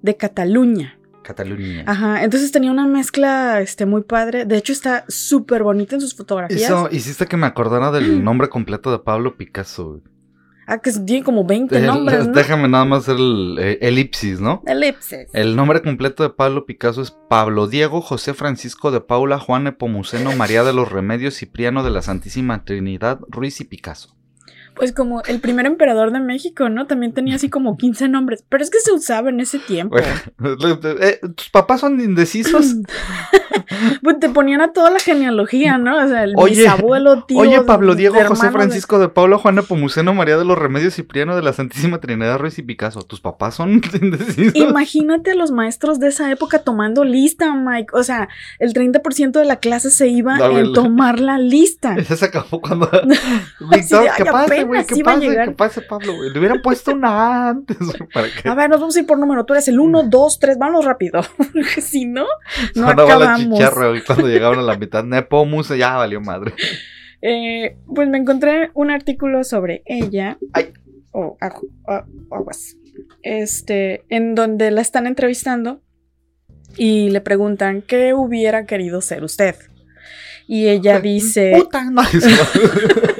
[0.02, 0.99] de Cataluña.
[1.24, 1.84] Cataluña.
[1.86, 4.46] Ajá, entonces tenía una mezcla este muy padre.
[4.46, 6.62] De hecho está súper bonita en sus fotografías.
[6.62, 10.02] Hizo, hiciste que me acordara del nombre completo de Pablo Picasso.
[10.72, 12.34] Ah, que tiene como 20 El- nombres, ¿no?
[12.34, 14.62] Déjame nada más hacer el eh, elipsis, ¿no?
[14.68, 15.28] Elipses.
[15.34, 20.32] El nombre completo de Pablo Picasso es Pablo Diego José Francisco de Paula Juan Epomuceno
[20.36, 24.16] María de los Remedios Cipriano de la Santísima Trinidad Ruiz y Picasso.
[24.80, 26.88] Pues como el primer emperador de México, ¿no?
[26.88, 28.46] También tenía así como 15 nombres.
[28.48, 29.98] Pero es que se usaba en ese tiempo.
[29.98, 32.76] Bueno, eh, ¿Tus papás son indecisos?
[34.04, 36.04] Pues te ponían a toda la genealogía, ¿no?
[36.04, 37.40] O sea, el Oye, bisabuelo, tío.
[37.40, 41.36] Oye, Pablo Diego, José de- Francisco de Pablo, Juana Pomuceno, María de los Remedios, Cipriano
[41.36, 43.02] de la Santísima Trinidad, Ruiz y Picasso.
[43.04, 44.56] ¿Tus papás son indecisos?
[44.56, 47.90] Imagínate a los maestros de esa época tomando lista, Mike.
[47.94, 51.96] O sea, el 30% de la clase se iba ver, en tomar la lista.
[51.98, 52.90] Ya se acabó cuando.
[53.06, 53.86] No, de,
[54.18, 54.80] ¿Qué pasa, güey?
[54.80, 55.28] apenas ¿Qué iba a pasa?
[55.28, 55.48] llegar.
[55.50, 56.30] ¿Qué pasa, Pablo, güey?
[56.32, 58.48] Le hubieran puesto una antes, güey, ¿Para qué?
[58.50, 59.46] A ver, nos vamos a ir por número.
[59.46, 60.58] Tú eres el 1, 2, 3.
[60.58, 61.22] Vamos rápido.
[61.38, 62.24] Porque si no,
[62.76, 63.04] no Sonaba la
[63.34, 63.76] acabamos.
[63.76, 65.04] güey, cuando llegaban a la mitad.
[65.04, 66.54] Nepomus, ya valió madre.
[67.22, 70.38] Eh, pues me encontré un artículo sobre ella.
[70.54, 70.72] Ay.
[71.12, 72.76] O a- aguas.
[73.24, 75.82] Este, en donde la están entrevistando
[76.78, 79.56] y le preguntan qué hubiera querido ser usted.
[80.48, 82.02] Y ella dice, Puta, no.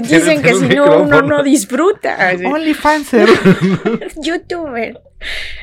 [0.00, 2.32] pues dicen que si no uno no disfruta.
[2.44, 3.28] OnlyFanser.
[4.22, 5.00] youtuber.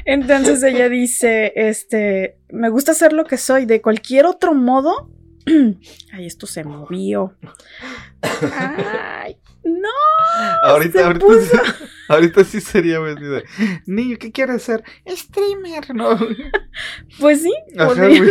[0.05, 5.09] Entonces ella dice, este, me gusta ser lo que soy, de cualquier otro modo.
[6.13, 7.35] Ay, esto se movió.
[8.21, 9.89] Ay, no.
[10.63, 11.39] ahorita, ahorita, puso.
[11.41, 13.43] sí, ahorita sí sería, de,
[13.85, 14.83] Niño, ¿qué quieres ser?
[15.07, 16.17] Streamer, ¿no?
[17.19, 17.53] Pues sí.
[17.77, 18.21] Ajá, podría-.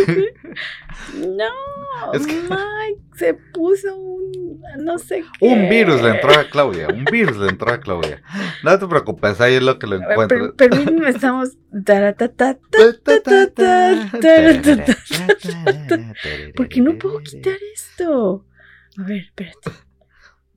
[1.16, 4.17] No, Es que- Mike se puso un,
[4.84, 5.46] no sé qué.
[5.46, 8.22] Un virus le entró a Claudia, un virus le entró a Claudia.
[8.64, 10.54] No te preocupes, ahí es lo que lo encuentro.
[10.56, 11.50] per- Permíteme, estamos.
[16.56, 18.44] ¿Por qué no puedo quitar esto?
[18.98, 19.70] A ver, espérate.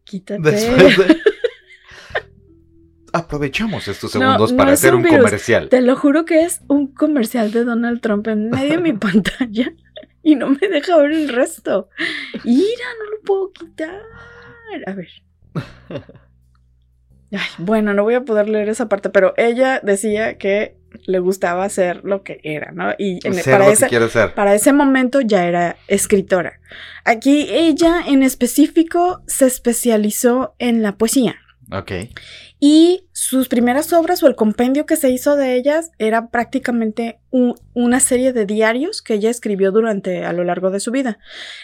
[0.04, 0.42] Quítate.
[0.42, 1.18] Después de...
[3.14, 5.18] Aprovechamos estos segundos no para hacer un un virus.
[5.26, 5.68] comercial.
[5.68, 9.74] Te lo juro que es un comercial de Donald Trump en medio de mi pantalla
[10.24, 11.90] y no me deja ver el resto.
[12.44, 14.02] Mira, no lo puedo quitar.
[14.88, 15.10] A ver.
[17.34, 21.68] Ay, bueno, no voy a poder leer esa parte, pero ella decía que le gustaba
[21.70, 22.92] ser lo que era, ¿no?
[22.98, 24.34] Y en- para, ese, que quiere ser.
[24.34, 26.60] para ese momento ya era escritora.
[27.06, 31.36] Aquí ella en específico se especializó en la poesía.
[31.72, 31.92] Ok.
[32.60, 37.56] Y sus primeras obras o el compendio que se hizo de ellas era prácticamente un-
[37.74, 41.18] una serie de diarios que ella escribió durante a lo largo de su vida.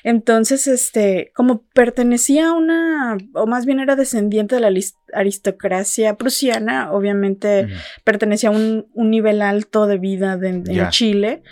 [0.04, 4.72] Entonces, este, como pertenecía a una, o más bien era descendiente de la
[5.14, 7.68] aristocracia prusiana, obviamente
[8.04, 10.90] pertenecía a un, un nivel alto de vida de- en.
[10.90, 11.44] Chile,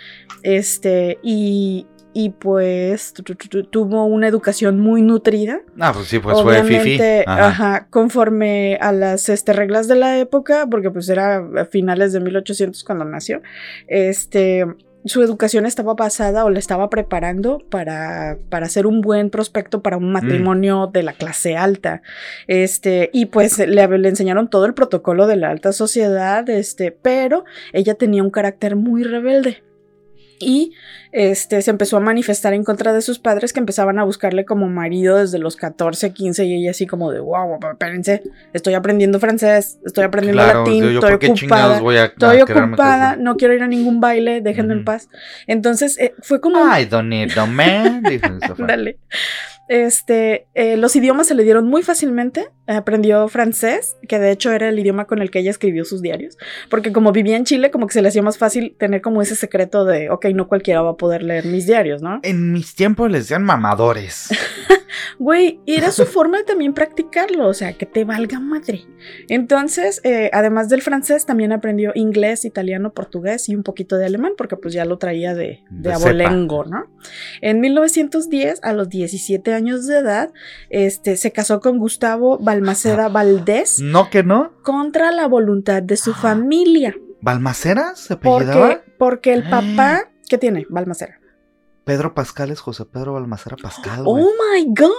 [0.44, 1.86] este, y,
[2.18, 5.60] y pues tu- tu- tu- tuvo una educación muy nutrida.
[5.80, 6.76] Ah, pues sí, pues fue Fifi.
[6.78, 7.48] Obviamente, Ajá.
[7.48, 12.22] ajá, conforme a las este, reglas de la época, porque pues era a finales de
[12.22, 13.42] 1800 cuando nació,
[13.88, 14.66] este,
[15.04, 19.98] su educación estaba basada o le estaba preparando para, para hacer un buen prospecto para
[19.98, 22.02] un matrimonio de la clase alta.
[22.48, 27.44] Este, y pues le, le enseñaron todo el protocolo de la alta sociedad, este, pero
[27.74, 29.65] ella tenía un carácter muy rebelde.
[30.46, 30.74] Y
[31.12, 34.70] este, se empezó a manifestar en contra de sus padres que empezaban a buscarle como
[34.70, 38.22] marido desde los 14, 15 y ella así como de, wow, espérense,
[38.54, 41.80] estoy aprendiendo francés, estoy aprendiendo Claro, latín, yo, yo, estoy ¿por qué ocupada.
[41.80, 45.10] voy a, Estoy ocupada, no quiero ir a ningún baile, déjenme en paz.
[45.48, 46.60] Entonces, eh, fue como...
[48.28, 48.64] el sofá.
[48.68, 49.00] Dale.
[49.68, 52.50] Este, eh, los idiomas se le dieron muy fácilmente.
[52.68, 56.38] Aprendió francés, que de hecho era el idioma con el que ella escribió sus diarios.
[56.70, 59.36] Porque como vivía en Chile, como que se le hacía más fácil tener como ese
[59.36, 62.20] secreto de, ok, no cualquiera va a poder leer mis diarios, ¿no?
[62.24, 64.30] En mis tiempos les decían mamadores.
[65.20, 68.86] Güey, y era su forma de también practicarlo, o sea, que te valga madre.
[69.30, 74.34] Entonces, eh, además del francés, también aprendió inglés, italiano, portugués y un poquito de alemán,
[74.38, 76.88] porque pues ya lo traía de, de, De abolengo, ¿no?
[77.42, 80.32] En 1910, a los 17 años de edad,
[80.70, 84.54] este, se casó con Gustavo Balmaceda Valdés ¿No que no?
[84.62, 86.96] contra la voluntad de su familia.
[87.22, 88.68] ¿Balmaceras se apellidaba?
[88.68, 90.66] Porque, porque el papá, ¿qué tiene?
[90.70, 91.20] Balmacera.
[91.84, 94.04] Pedro Pascal es José Pedro Balmacera Pascal.
[94.06, 94.18] Oh
[94.54, 94.92] my God,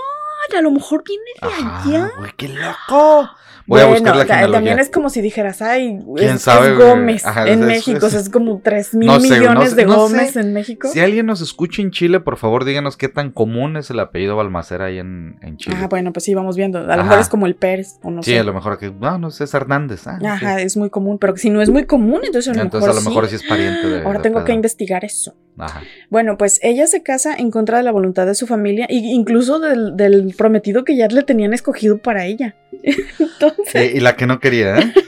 [0.57, 1.49] a lo mejor viene de
[1.97, 2.11] allá.
[2.18, 3.28] Güey, qué loco.
[3.68, 4.53] Voy a buscar la genealogía.
[4.53, 6.78] también es como si dijeras, ay, ¿Quién es, sabe, es?
[6.78, 9.36] Gómez Ajá, en es- México, es- o sea, es como 3 mil No sé, no
[9.40, 10.40] millones sé, de no Gómez sé.
[10.40, 10.86] en México.
[10.92, 14.36] Si alguien nos escucha en Chile, por favor díganos qué tan común es el apellido
[14.36, 15.76] Balmacera ahí en, en Chile.
[15.80, 16.78] Ah, bueno, pues sí, vamos viendo.
[16.78, 17.03] A lo Ajá.
[17.03, 18.38] mejor es como el Pérez, o no sí, sé.
[18.38, 20.07] a lo mejor que, no, no sé, es Hernández.
[20.07, 22.86] Ah, Ajá, es muy común, pero si no es muy común, entonces a lo Entonces
[22.86, 23.30] mejor a lo mejor sí.
[23.30, 24.03] sí es pariente de.
[24.05, 25.34] Ahora de tengo que investigar eso.
[25.59, 25.82] Ajá.
[26.11, 29.59] Bueno, pues ella se casa en contra de la voluntad de su familia e incluso
[29.59, 32.57] del, del prometido que ya le tenían escogido para ella.
[32.82, 34.92] Entonces, Eh, y la que no quería, ¿eh?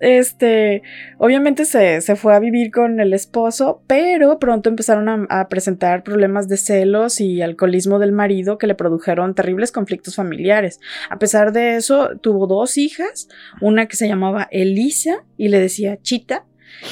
[0.00, 0.82] Este,
[1.18, 6.04] obviamente se, se fue a vivir con el esposo, pero pronto empezaron a, a presentar
[6.04, 10.78] problemas de celos y alcoholismo del marido que le produjeron terribles conflictos familiares.
[11.10, 13.28] A pesar de eso, tuvo dos hijas,
[13.60, 16.44] una que se llamaba Elisa y le decía Chita,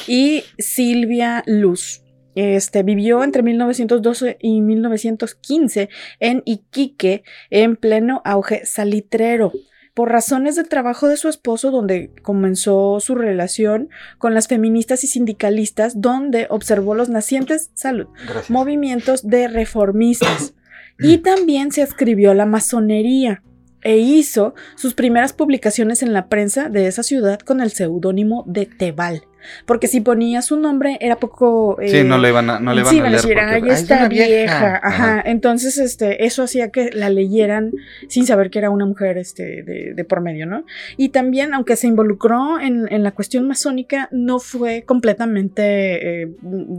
[0.05, 2.03] y Silvia Luz.
[2.37, 9.53] Este, vivió entre 1912 y 1915 en Iquique, en pleno auge salitrero.
[9.95, 15.07] Por razones de trabajo de su esposo, donde comenzó su relación con las feministas y
[15.07, 18.51] sindicalistas, donde observó los nacientes salud, Gracias.
[18.51, 20.53] movimientos de reformistas.
[20.99, 23.43] Y también se escribió a la masonería
[23.83, 28.65] e hizo sus primeras publicaciones en la prensa de esa ciudad con el seudónimo de
[28.65, 29.21] Tebal.
[29.65, 31.77] Porque si ponía su nombre era poco...
[31.85, 33.13] Sí, eh, no le iban a, no le sí, a leer.
[33.13, 34.75] decir, porque, ay, "Ay, es esta una vieja.
[34.83, 34.87] Ajá.
[34.87, 35.23] Ajá.
[35.25, 37.71] Entonces, este, eso hacía que la leyeran
[38.07, 40.63] sin saber que era una mujer este, de, de por medio, ¿no?
[40.97, 46.27] Y también, aunque se involucró en, en la cuestión masónica, no fue completamente eh,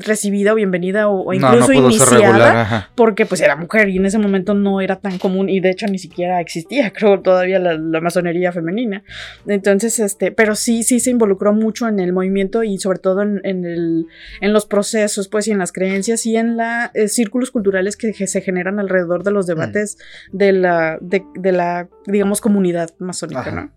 [0.00, 2.86] recibida o bienvenida o, o No, no incluso iniciada regular.
[2.94, 5.86] Porque pues era mujer y en ese momento no era tan común y de hecho
[5.86, 9.02] ni siquiera existía, creo, todavía la, la masonería femenina.
[9.46, 13.40] Entonces, este, pero sí, sí se involucró mucho en el movimiento y sobre todo en,
[13.44, 14.06] en el,
[14.40, 18.26] en los procesos, pues, y en las creencias y en los círculos culturales que, que
[18.26, 19.48] se generan alrededor de los Mm.
[19.48, 19.98] debates
[20.32, 23.50] de la, de, de la, digamos, comunidad masónica, Ajá.
[23.52, 23.72] ¿no?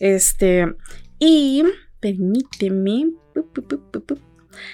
[0.00, 0.66] Este,
[1.18, 1.64] y
[2.00, 3.12] permíteme.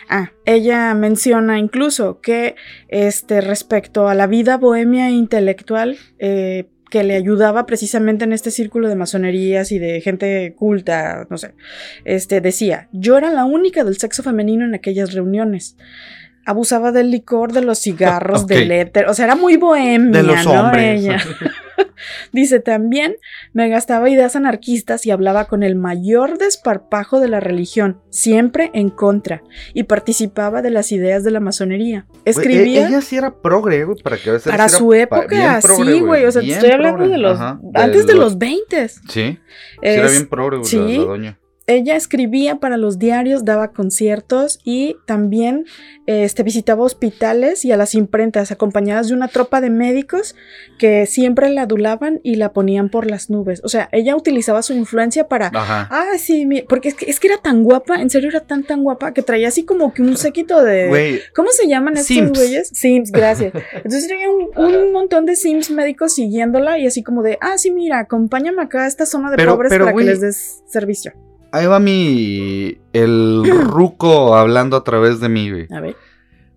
[0.09, 2.57] Ah, ella menciona incluso que
[2.89, 8.51] este, respecto a la vida bohemia e intelectual, eh, que le ayudaba precisamente en este
[8.51, 11.55] círculo de masonerías y de gente culta, no sé,
[12.05, 15.77] este, decía, yo era la única del sexo femenino en aquellas reuniones.
[16.45, 20.45] Abusaba del licor, de los cigarros, del éter, o sea, era muy bohemia, De los
[20.45, 20.53] ¿no?
[20.53, 21.01] hombres.
[21.05, 21.23] Ella.
[22.33, 23.17] Dice también,
[23.53, 28.91] me gastaba ideas anarquistas y hablaba con el mayor desparpajo de la religión, siempre en
[28.91, 29.43] contra,
[29.75, 32.07] y participaba de las ideas de la masonería.
[32.09, 36.01] Güey, Escribía e- ella sí era progre, güey, para que para su época, progre, sí,
[36.01, 38.89] güey, o sea, te estoy hablando progre, de los, ajá, antes de lo- los 20.
[38.89, 39.39] Sí, sí
[39.81, 40.99] era bien progre, güey, la- sí.
[40.99, 41.38] la doña.
[41.69, 45.67] Ella escribía para los diarios, daba conciertos y también
[46.07, 50.35] este, visitaba hospitales y a las imprentas acompañadas de una tropa de médicos
[50.79, 53.61] que siempre la adulaban y la ponían por las nubes.
[53.65, 55.49] O sea, ella utilizaba su influencia para...
[55.55, 55.89] Ajá.
[55.91, 58.65] Ah, sí, mi- porque es que, es que era tan guapa, en serio era tan
[58.65, 61.21] tan guapa que traía así como que un séquito de...
[61.35, 62.33] ¿Cómo se llaman estos Sims.
[62.39, 62.69] güeyes?
[62.73, 63.53] Sims, gracias.
[63.75, 67.71] Entonces tenía un, un montón de Sims médicos siguiéndola y así como de, ah, sí,
[67.71, 71.13] mira, acompáñame acá a esta zona de Pero- pobres pero, para que les des servicio.
[71.53, 72.79] Ahí va mi.
[72.93, 75.67] El ruco hablando a través de mí, güey.
[75.71, 75.97] A ver.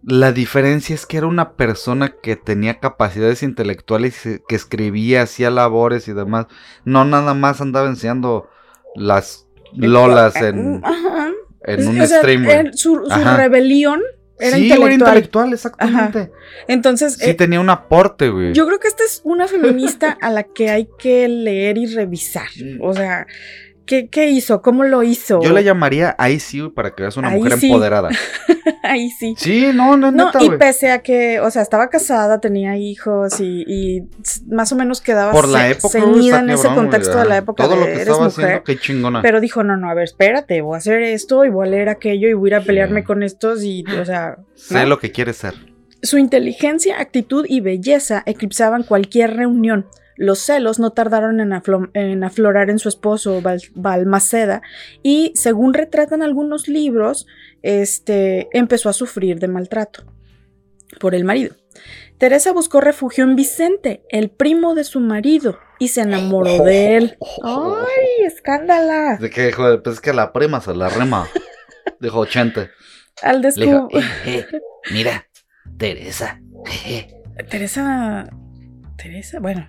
[0.04, 6.08] La diferencia es que era una persona que tenía capacidades intelectuales, que escribía, hacía labores
[6.08, 6.48] y demás.
[6.86, 8.50] No nada más andaba enseñando
[8.96, 11.32] las lolas en, Ajá.
[11.66, 12.96] en un O sea, stream, su,
[13.38, 14.02] rebelión
[14.39, 14.92] era sí, intelectual.
[14.92, 16.32] era intelectual, exactamente.
[16.68, 18.54] Entonces, Sí eh, tenía un aporte, güey.
[18.54, 22.50] yo creo que esta es una feminista a la que hay que leer y revisar.
[22.58, 22.82] Mm.
[22.82, 23.28] O sea,
[23.92, 24.62] ¿qué, qué hizo?
[24.62, 25.42] ¿Cómo lo hizo?
[25.42, 27.68] Yo la llamaría ahí sí, para que veas una Ahí mujer sí.
[27.68, 28.10] empoderada.
[28.84, 29.36] Ahí sí.
[29.38, 33.39] Sí, no, no, No, neta, y pese a que, o sea, estaba casada, tenía hijos
[33.39, 34.04] y,
[34.48, 37.74] más o menos quedaba Por la época, ceñida en ese contexto de la época Todo
[37.76, 38.46] de lo que eres estaba mujer.
[38.46, 39.22] haciendo, qué chingona.
[39.22, 41.89] Pero dijo, no, no, a ver, espérate, voy a hacer esto y voy a leer
[41.89, 43.06] aquello y voy a ir a pelearme Sí.
[43.08, 44.86] con estos y, o sea, sé ¿no?
[44.88, 45.54] lo que quiere ser.
[46.02, 49.86] Su inteligencia, actitud y belleza eclipsaban cualquier reunión.
[50.24, 54.61] Los celos no tardaron en, aflo- en aflorar en su esposo Bal- Balmaceda
[55.01, 57.26] y, según retratan algunos libros,
[57.63, 60.03] este, empezó a sufrir de maltrato
[60.99, 61.55] por el marido.
[62.19, 67.17] Teresa buscó refugio en Vicente, el primo de su marido, y se enamoró de él.
[67.43, 69.17] ¡Ay, escándala!
[69.19, 69.51] De que
[69.84, 71.28] pues es que la prima se la rema.
[71.99, 72.69] Dijo 80.
[73.24, 74.03] Al descubrir...
[74.26, 74.61] eh, eh,
[74.91, 75.28] mira,
[75.78, 76.39] Teresa.
[76.86, 77.07] eh,
[77.49, 78.30] Teresa...
[79.02, 79.68] Teresa, bueno,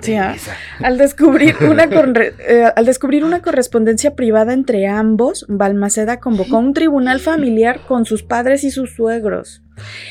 [0.00, 0.36] Sí, ah.
[0.82, 6.74] Al descubrir, una corre- eh, al descubrir una correspondencia privada entre ambos, Balmaceda convocó un
[6.74, 9.62] tribunal familiar con sus padres y sus suegros.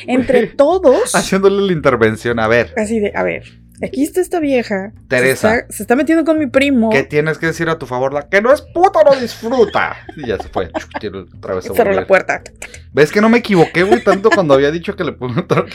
[0.06, 2.40] Entre todos, Haciéndole la intervención.
[2.40, 3.44] A ver, así de, a ver,
[3.82, 4.94] aquí está esta vieja.
[5.08, 5.50] Teresa.
[5.50, 6.90] Se está, se está metiendo con mi primo.
[6.90, 8.14] ¿qué tienes que decir a tu favor?
[8.14, 9.98] La que no es puta no disfruta.
[10.16, 10.72] Y ya se fue.
[11.76, 12.42] Cerró la puerta.
[12.94, 14.04] ¿Ves que no me equivoqué, güey?
[14.04, 15.66] Tanto cuando había dicho que le hacer.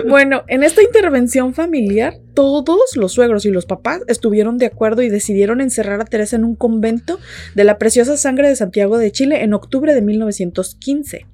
[0.06, 5.08] Bueno, en esta intervención familiar, todos los suegros y los papás estuvieron de acuerdo y
[5.08, 7.18] decidieron encerrar a Teresa en un convento
[7.54, 11.26] de la preciosa sangre de Santiago de Chile en octubre de 1915.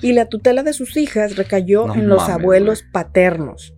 [0.00, 3.74] Y la tutela de sus hijas recayó No en los mames, abuelos paternos.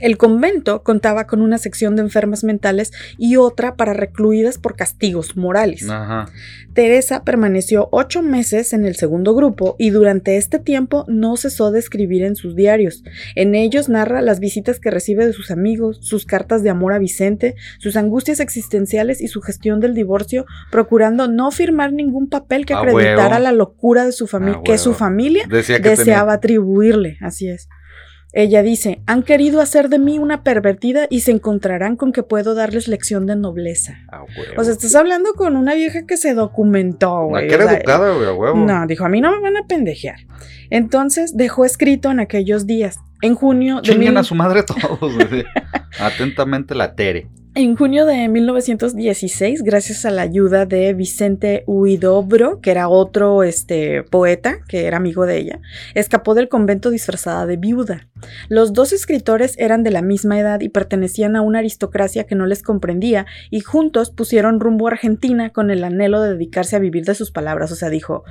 [0.00, 5.36] El convento contaba con una sección de enfermas mentales y otra para recluidas por castigos
[5.36, 5.88] morales.
[5.88, 6.26] Ajá.
[6.74, 11.78] Teresa permaneció ocho meses en el segundo grupo y durante este tiempo no cesó de
[11.78, 13.02] escribir en sus diarios.
[13.34, 16.98] En ellos narra las visitas que recibe de sus amigos, sus cartas de amor a
[16.98, 22.74] Vicente, sus angustias existenciales y su gestión del divorcio, procurando no firmar ningún papel que
[22.74, 27.16] acreditara la locura de su familia, que su familia Decía que deseaba atribuirle.
[27.22, 27.68] Así es.
[28.32, 32.54] Ella dice, han querido hacer de mí una pervertida y se encontrarán con que puedo
[32.54, 33.94] darles lección de nobleza.
[33.94, 34.08] tenía.
[34.12, 34.60] A huevo.
[34.60, 37.48] O sea, estás hablando con una vieja que se documentó, No, güey.
[37.48, 38.56] que o era sea, educada, güey, huevo.
[38.58, 40.18] No, dijo, a mí no me van a pendejear.
[40.70, 42.98] Entonces dejó escrito en aquellos días.
[43.22, 45.00] En junio de, mil- a su madre todos.
[45.98, 47.28] Atentamente la Tere.
[47.56, 54.02] En junio de 1916, gracias a la ayuda de Vicente Huidobro, que era otro este,
[54.02, 55.60] poeta que era amigo de ella,
[55.94, 58.08] escapó del convento disfrazada de viuda.
[58.50, 62.44] Los dos escritores eran de la misma edad y pertenecían a una aristocracia que no
[62.44, 67.06] les comprendía y juntos pusieron rumbo a Argentina con el anhelo de dedicarse a vivir
[67.06, 67.72] de sus palabras.
[67.72, 68.24] O sea, dijo,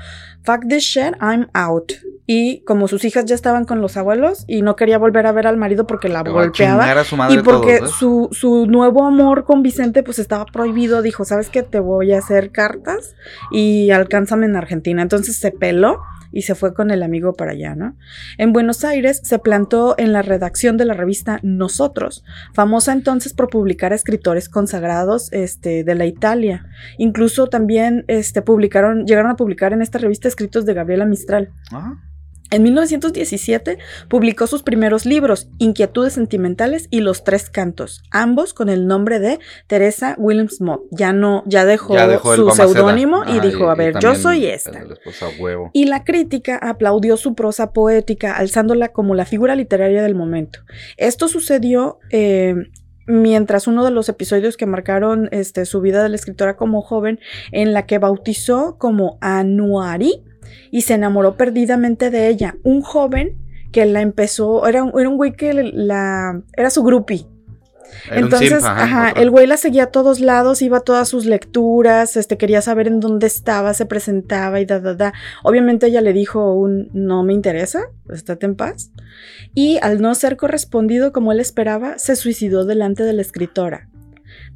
[0.45, 1.93] fuck this shit, I'm out.
[2.27, 5.45] Y como sus hijas ya estaban con los abuelos y no quería volver a ver
[5.45, 7.93] al marido porque la a golpeaba, chingar a su madre y porque todos, ¿eh?
[7.99, 11.61] su, su nuevo amor con Vicente pues estaba prohibido, dijo, ¿sabes qué?
[11.61, 13.15] Te voy a hacer cartas
[13.51, 15.03] y alcánzame en Argentina.
[15.03, 16.01] Entonces se peló
[16.35, 17.95] y se fue con el amigo para allá, ¿no?
[18.37, 23.49] En Buenos Aires se plantó en la redacción de la revista Nosotros, famosa entonces por
[23.49, 26.67] publicar escritores consagrados este, de la Italia.
[26.97, 31.53] Incluso también este, publicaron, llegaron a publicar en esta revista escritos de Gabriela Mistral.
[31.71, 32.01] Ajá.
[32.51, 38.85] En 1917 publicó sus primeros libros, Inquietudes Sentimentales y Los Tres Cantos, ambos con el
[38.85, 40.81] nombre de Teresa Williams Mott.
[40.91, 44.45] Ya no, ya dejó, Ya dejó el su seudónimo y dijo, a ver, yo soy
[44.45, 44.83] esta.
[45.73, 50.59] Y la crítica aplaudió su prosa poética, alzándola como la figura literaria del momento.
[50.97, 52.55] Esto sucedió eh,
[53.07, 57.19] mientras uno de los episodios que marcaron este, su vida de la escritora como joven,
[57.51, 60.23] en la que bautizó como Anuari
[60.71, 62.55] y se enamoró perdidamente de ella.
[62.63, 63.37] Un joven
[63.71, 67.25] que la empezó, era, un- era un güey que la, era su groupie.
[68.07, 72.17] Era Entonces, ajá, el güey la seguía a todos lados, iba a todas sus lecturas,
[72.17, 75.13] este, quería saber en dónde estaba, se presentaba y da, da, da.
[75.43, 78.91] Obviamente ella le dijo un no me interesa, estate en paz.
[79.53, 83.87] Y al no ser correspondido como él esperaba, se suicidó delante de la escritora.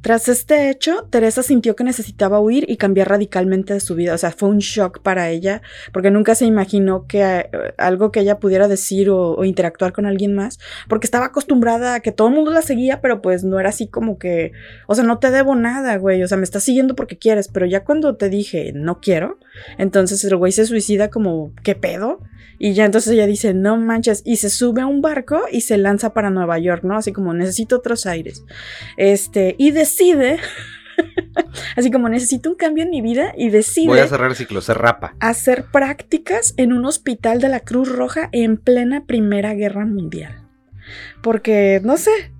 [0.02, 4.14] Tras este hecho, Teresa sintió que necesitaba huir y cambiar radicalmente de su vida.
[4.14, 5.60] O sea, fue un shock para ella,
[5.92, 10.34] porque nunca se imaginó que eh, algo que ella pudiera decir o, interactuar con alguien
[10.34, 13.70] más, porque estaba acostumbrada a que todo el mundo la seguía, pero pues no era
[13.70, 14.52] así como que,
[14.86, 17.66] o sea, no te debo nada, güey, o sea, me estás siguiendo porque quieres, pero
[17.66, 19.38] ya cuando te dije no quiero,
[19.78, 22.20] entonces el güey se suicida como, ¿qué pedo?
[22.62, 25.78] Y ya entonces ella dice, no manches, y se sube a un barco y se
[25.78, 26.94] lanza para Nueva York, ¿no?
[26.94, 28.44] Así como necesito otros aires.
[28.98, 30.38] Este, y decide,
[31.76, 34.60] así como necesito un cambio en mi vida, y decide Voy a cerrar el ciclo,
[34.60, 35.14] se rapa.
[35.20, 40.46] hacer prácticas en un hospital de la Cruz Roja en plena Primera Guerra Mundial.
[41.22, 42.32] Porque, no sé,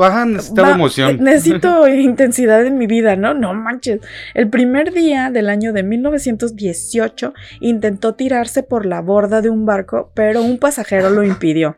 [0.00, 1.18] Ajá, necesitaba Va- emoción.
[1.24, 3.32] Necesito intensidad en mi vida, ¿no?
[3.34, 4.00] No manches.
[4.34, 10.10] El primer día del año de 1918 intentó tirarse por la borda de un barco,
[10.14, 11.76] pero un pasajero lo impidió.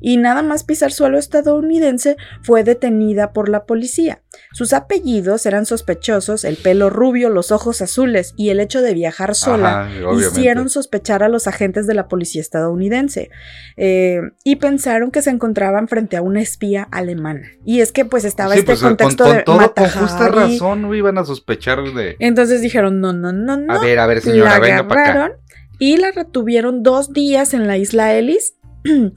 [0.00, 4.22] Y nada más pisar suelo estadounidense fue detenida por la policía.
[4.52, 9.34] Sus apellidos eran sospechosos, el pelo rubio, los ojos azules y el hecho de viajar
[9.34, 13.30] sola Ajá, hicieron sospechar a los agentes de la policía estadounidense
[13.76, 17.27] eh, y pensaron que se encontraban frente a una espía alemana.
[17.64, 20.02] Y es que pues estaba Sí, este pues, con- contexto con, de todo, Mata con
[20.02, 22.16] justa razón, no iban a sospechar de.
[22.18, 23.72] Entonces dijeron, no, no, no, no.
[23.74, 25.32] A ver, a ver, señora, la venga para acá.
[25.78, 28.54] y la retuvieron dos días en la isla Ellis.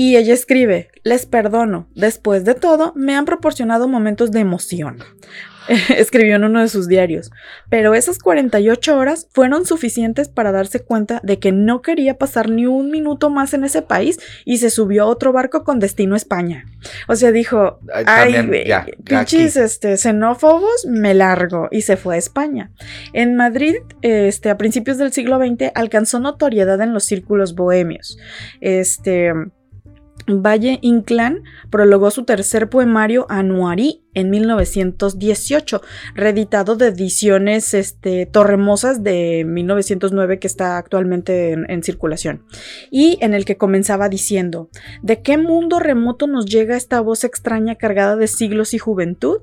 [0.00, 4.98] Y ella escribe, les perdono, después de todo, me han proporcionado momentos de emoción.
[5.96, 7.30] Escribió en uno de sus diarios.
[7.68, 12.66] Pero esas 48 horas fueron suficientes para darse cuenta de que no quería pasar ni
[12.66, 16.16] un minuto más en ese país y se subió a otro barco con destino a
[16.18, 16.64] España.
[17.06, 21.68] O sea, dijo, Ay, también, ya, pinches este, xenófobos, me largo.
[21.70, 22.70] Y se fue a España.
[23.12, 28.18] En Madrid, este, a principios del siglo XX, alcanzó notoriedad en los círculos bohemios.
[28.60, 29.32] Este.
[30.26, 35.80] Valle Inclán prologó su tercer poemario Anuarí en 1918,
[36.14, 42.44] reeditado de ediciones este, Torremosas de 1909 que está actualmente en, en circulación,
[42.90, 44.70] y en el que comenzaba diciendo,
[45.02, 49.38] ¿de qué mundo remoto nos llega esta voz extraña cargada de siglos y juventud?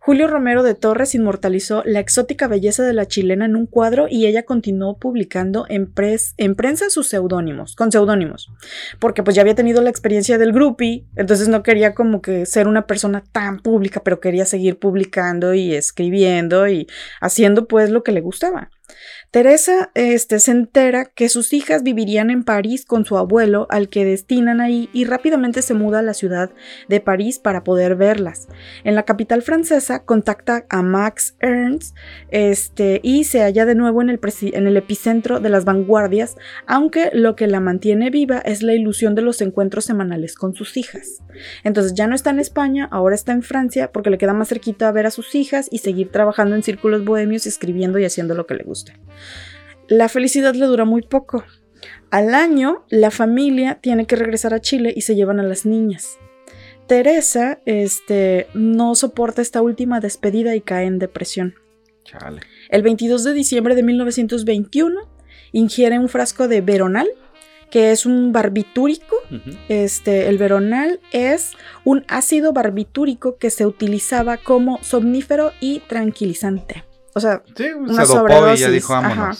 [0.00, 4.26] Julio Romero de Torres inmortalizó la exótica belleza de la chilena en un cuadro y
[4.26, 8.50] ella continuó publicando en, prensa sus seudónimos, con seudónimos,
[8.98, 12.68] porque pues ya había tenido la experiencia del groupie, entonces no quería como que ser
[12.68, 16.86] una persona tan pública, pero quería seguir publicando y escribiendo y
[17.20, 18.70] haciendo pues lo que le gustaba.
[19.36, 24.06] Teresa este, se entera que sus hijas vivirían en París con su abuelo, al que
[24.06, 26.52] destinan ahí, y rápidamente se muda a la ciudad
[26.88, 28.48] de París para poder verlas.
[28.82, 31.94] En la capital francesa contacta a Max Ernst
[32.30, 34.20] este, y se halla de nuevo en el,
[34.54, 39.14] en el epicentro de las vanguardias, aunque lo que la mantiene viva es la ilusión
[39.14, 41.22] de los encuentros semanales con sus hijas.
[41.62, 44.88] Entonces ya no está en España, ahora está en Francia porque le queda más cerquita
[44.88, 48.46] a ver a sus hijas y seguir trabajando en círculos bohemios, escribiendo y haciendo lo
[48.46, 48.94] que le gusta.
[49.88, 51.44] La felicidad le dura muy poco.
[52.10, 56.18] Al año, la familia tiene que regresar a Chile y se llevan a las niñas.
[56.86, 61.54] Teresa este, no soporta esta última despedida y cae en depresión.
[62.04, 62.40] Chale.
[62.68, 65.00] El 22 de diciembre de 1921
[65.52, 67.08] ingiere un frasco de veronal,
[67.70, 69.16] que es un barbitúrico.
[69.68, 71.52] Este, el veronal es
[71.84, 76.84] un ácido barbitúrico que se utilizaba como somnífero y tranquilizante.
[77.16, 79.32] O sea, Sí, Una se dopó y sobredosis, ya dijo ajá.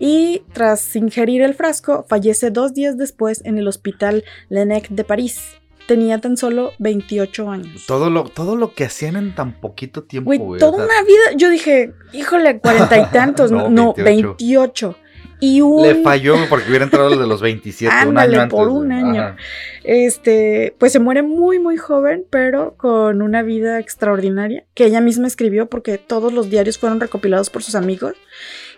[0.00, 5.40] y tras ingerir el frasco, fallece dos días después en el hospital Lenec de París.
[5.86, 7.86] Tenía tan solo 28 años.
[7.86, 10.58] Todo lo, todo lo que hacían en tan poquito tiempo, güey.
[10.58, 11.36] toda o sea, una vida.
[11.36, 13.52] Yo dije, híjole, cuarenta y tantos.
[13.52, 14.36] No, no, 28.
[14.36, 14.96] 28.
[15.40, 15.82] Y un.
[15.82, 18.56] Le falló porque hubiera entrado el de los 27, un año antes.
[18.56, 19.20] por un año.
[19.22, 19.36] Ajá.
[19.84, 25.26] Este, pues se muere muy, muy joven, pero con una vida extraordinaria que ella misma
[25.26, 28.14] escribió porque todos los diarios fueron recopilados por sus amigos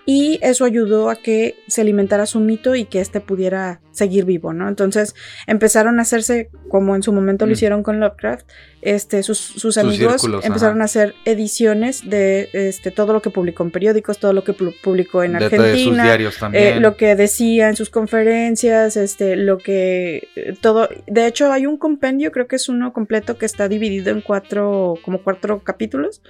[0.06, 4.52] y eso ayudó a que se alimentara su mito y que éste pudiera seguir vivo,
[4.52, 4.68] ¿no?
[4.68, 5.14] Entonces
[5.46, 7.52] empezaron a hacerse, como en su momento lo Mm.
[7.54, 8.46] hicieron con Lovecraft,
[8.82, 10.82] este, sus, sus amigos círculos, empezaron ajá.
[10.82, 14.74] a hacer ediciones de este, todo lo que publicó en periódicos, todo lo que pu-
[14.82, 19.58] publicó en De- de sus Argentina, eh, lo que decía en sus conferencias, este, lo
[19.58, 20.88] que eh, todo.
[21.06, 24.94] De hecho, hay un compendio, creo que es uno completo que está dividido en cuatro,
[25.04, 26.22] como cuatro capítulos,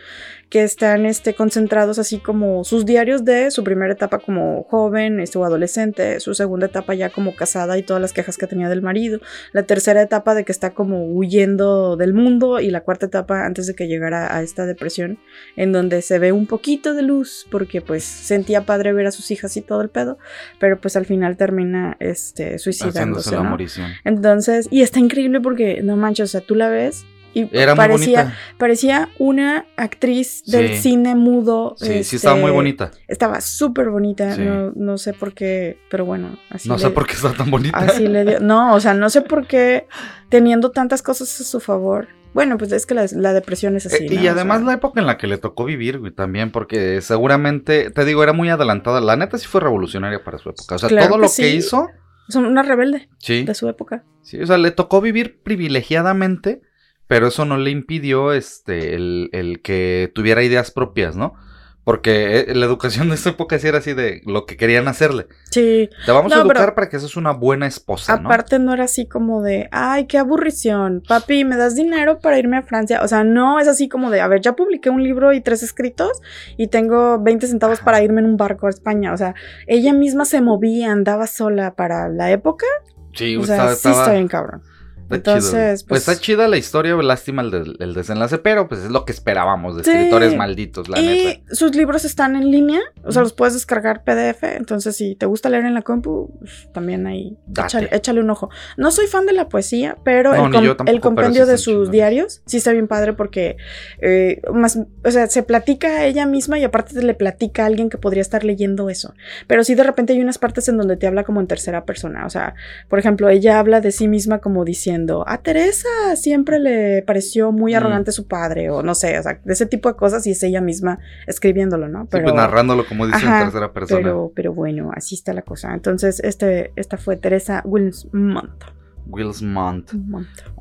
[0.48, 5.38] que están, este, concentrados así como sus diarios de su primera etapa como joven, este,
[5.38, 8.82] o adolescente, su segunda etapa ya como casada y todas las quejas que tenía del
[8.82, 9.20] marido,
[9.52, 13.66] la tercera etapa de que está como huyendo del mundo y la cuarta etapa antes
[13.66, 15.18] de que llegara a esta depresión
[15.56, 19.30] en donde se ve un poquito de luz porque pues sentía padre ver a sus
[19.30, 20.18] hijas y todo el pedo,
[20.58, 23.56] pero pues al final termina este suicidándose, ¿no?
[24.04, 28.34] Entonces, y está increíble porque no manches, o sea, tú la ves y Era parecía
[28.58, 30.82] parecía una actriz del Sí.
[30.82, 31.76] cine mudo.
[31.78, 32.90] Sí, sí este, estaba muy bonita.
[33.06, 34.42] Estaba súper bonita, Sí.
[34.42, 37.48] no, no sé por qué, pero bueno, así No le- sé por qué está tan
[37.48, 37.78] bonita.
[37.78, 38.40] Así le dio.
[38.40, 39.86] No, o sea, no sé por qué
[40.28, 42.08] teniendo tantas cosas a su favor.
[42.32, 44.04] Bueno, pues es que la, la depresión es así.
[44.04, 44.28] Eh, y ¿no?
[44.28, 47.90] O además sea, la época en la que le tocó vivir, güey, también, porque seguramente,
[47.90, 49.00] te digo, era muy adelantada.
[49.00, 50.76] La neta sí fue revolucionaria para su época.
[50.76, 51.42] O sea, Claro todo que lo sí.
[51.42, 51.88] que hizo,
[52.28, 54.04] son una rebelde sí, de su época.
[54.22, 54.40] sí.
[54.40, 56.62] O sea, le tocó vivir privilegiadamente,
[57.08, 61.34] pero eso no le impidió este, el, el que tuviera ideas propias, ¿no?
[61.82, 65.26] Porque eh, la educación de esa época sí era así de lo que querían hacerle.
[65.50, 65.88] Sí.
[66.04, 68.12] Te vamos a educar para que seas una buena esposa.
[68.26, 72.58] Aparte no era así como de, ay, qué aburrición, papi, ¿me das dinero para irme
[72.58, 73.00] a Francia?
[73.02, 75.62] O sea, no es así como de, a ver, ya publiqué un libro y tres
[75.62, 76.20] escritos
[76.58, 79.12] y tengo 20 centavos para irme en un barco a España.
[79.12, 79.34] O sea,
[79.66, 82.66] ella misma se movía, andaba sola para la época.
[83.14, 84.62] Sí, O sea, sí estaba- está bien cabrón.
[85.10, 85.60] Está Entonces, chido.
[85.60, 89.12] Pues, pues- está chida la historia, lástima el, el desenlace, pero pues es lo que
[89.12, 89.90] esperábamos de Sí.
[89.90, 91.54] escritores malditos, la y neta.
[91.54, 95.48] sus libros están en línea, o sea, los puedes descargar PDF, entonces si te gusta
[95.50, 98.50] leer en la compu, pues, también ahí échale, échale un ojo.
[98.76, 101.58] No soy fan de la poesía, pero No, el, com- tampoco, el compendio pero de
[101.58, 103.56] sus diarios sí está bien padre porque
[104.00, 107.90] eh, más, o sea, se platica a ella misma y aparte le platica a alguien
[107.90, 109.14] que podría estar leyendo eso.
[109.46, 112.26] Pero sí de repente hay unas partes en donde te habla como en tercera persona,
[112.26, 112.54] o sea,
[112.88, 117.72] por ejemplo, ella habla de sí misma como diciendo, a Teresa siempre le pareció muy
[117.72, 117.76] Mm.
[117.76, 120.42] arrogante su padre, o no sé, o sea, de ese tipo de cosas y es
[120.42, 122.02] ella misma escribiéndolo, ¿no?
[122.10, 124.00] Sí, pues narrándolo como dice Ajá, en tercera persona.
[124.02, 125.72] Pero, pero bueno, así está la cosa.
[125.74, 128.64] Entonces, este, esta fue Teresa Wilmont.
[129.06, 129.92] Wills Montt.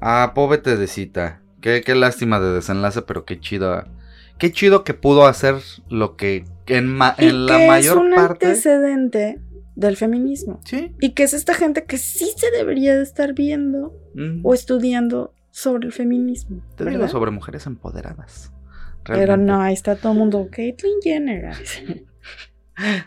[0.02, 1.42] Ah, pobretecita.
[1.62, 3.84] Qué, qué lástima de desenlace, pero qué chido.
[4.38, 5.56] Qué chido que pudo hacer
[5.90, 8.46] lo que en, ma- Y en la mayor es un parte.
[8.48, 9.40] antecedente
[9.80, 10.60] del feminismo.
[10.66, 10.94] Sí.
[11.00, 15.34] Y que es esta gente que sí se debería de estar viendo mm, o estudiando
[15.52, 16.62] sobre el feminismo.
[16.76, 18.52] Te digo sobre mujeres empoderadas.
[19.06, 20.50] Pero no, ahí está todo el mundo.
[20.52, 21.54] Caitlyn Jenner.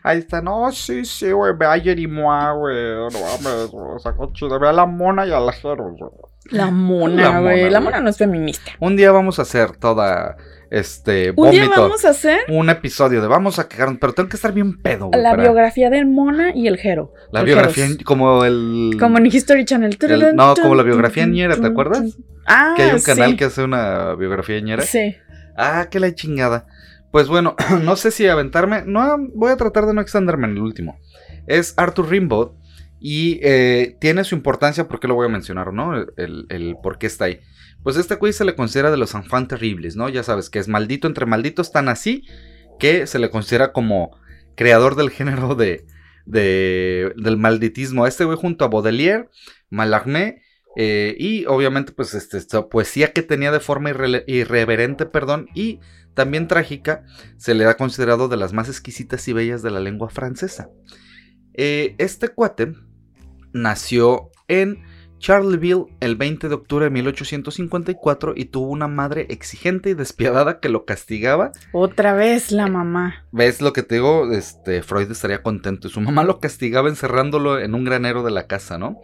[0.03, 4.59] Ahí está, no, sí, sí, güey, ve a Jerimoa, güey, no mames, güey, sacó chido,
[4.59, 6.11] ve a la mona y a la Jero, güey.
[6.51, 7.71] La mona, güey.
[7.71, 8.73] La mona no es feminista.
[8.81, 10.37] Un día vamos a hacer toda
[10.73, 14.37] este, Un día vamos a hacer Un episodio de vamos a quejarnos, pero tengo que
[14.37, 15.21] estar bien pedo, güey.
[15.23, 17.13] la para- biografía del Mona y el Jero.
[17.31, 18.03] La El biografía, Jeros.
[18.05, 18.97] como el.
[18.99, 19.97] Como en History Channel.
[20.01, 22.17] El- no, como la biografía ñera, ¿te acuerdas?
[22.47, 23.37] Ah, Que hay un canal sí.
[23.37, 24.83] que hace una biografía ñera.
[24.83, 25.15] Sí.
[25.57, 26.67] Ah, que la chingada.
[27.11, 28.83] Pues bueno, no sé si aventarme.
[28.87, 30.99] No, voy a tratar de no extenderme en el último.
[31.47, 32.53] Es Arthur Rimbaud.
[33.05, 35.95] Y eh, tiene su importancia, porque lo voy a mencionar, ¿no?
[36.17, 37.41] El, el por qué está ahí.
[37.83, 40.09] Pues este güey se le considera de los enfants terribles, ¿no?
[40.09, 42.25] Ya sabes que es maldito entre malditos, tan así
[42.79, 44.17] que se le considera como
[44.57, 45.87] creador del género de,
[46.27, 48.07] de- del malditismo.
[48.07, 49.29] Este güey junto a Baudelaire,
[49.71, 50.43] Mallarmé
[50.77, 53.91] eh, y obviamente pues este, esta poesía que tenía de forma
[54.27, 55.81] irreverente, perdón, y
[56.15, 57.05] también trágica,
[57.37, 60.71] se le ha considerado de las más exquisitas y bellas de la lengua francesa.
[61.55, 62.75] Eh, este cuate
[63.53, 64.83] nació en
[65.23, 70.69] Charleville el 20 de octubre de 1854 y tuvo una madre exigente y despiadada que
[70.69, 71.53] lo castigaba.
[71.71, 73.25] Otra vez la mamá.
[73.31, 74.33] ¿Ves lo que te digo?
[74.33, 75.87] Este, Freud estaría contento.
[75.87, 79.01] Y su mamá lo castigaba encerrándolo en un granero de la casa, ¿no?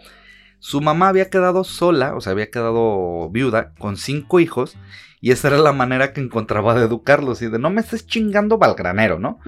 [0.59, 4.77] Su mamá había quedado sola, o sea, había quedado viuda con cinco hijos.
[5.21, 7.43] Y esa era la manera que encontraba de educarlos.
[7.43, 9.39] Y de no me estés chingando va al granero, ¿no?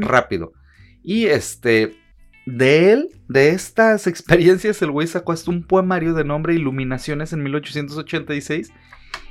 [0.00, 0.54] Rápido.
[1.02, 1.98] Y este,
[2.46, 7.42] de él, de estas experiencias, el güey sacó hasta un poemario de nombre Iluminaciones en
[7.42, 8.72] 1886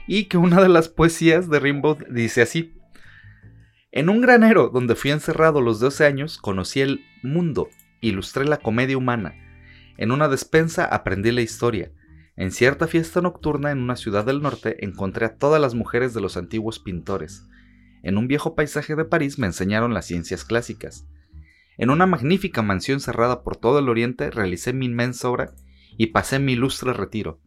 [0.08, 2.74] y que una de las poesías de Rimbaud dice así.
[3.92, 7.70] En un granero donde fui encerrado los 12 años, conocí el mundo,
[8.02, 9.36] ilustré la comedia humana.
[9.98, 11.92] En una despensa aprendí la historia.
[12.36, 16.22] En cierta fiesta nocturna en una ciudad del norte encontré a todas las mujeres de
[16.22, 17.48] los antiguos pintores.
[18.02, 21.06] En un viejo paisaje de París me enseñaron las ciencias clásicas.
[21.78, 25.54] En una magnífica mansión cerrada por todo el oriente realicé mi inmensa obra
[25.98, 27.40] y pasé mi ilustre retiro.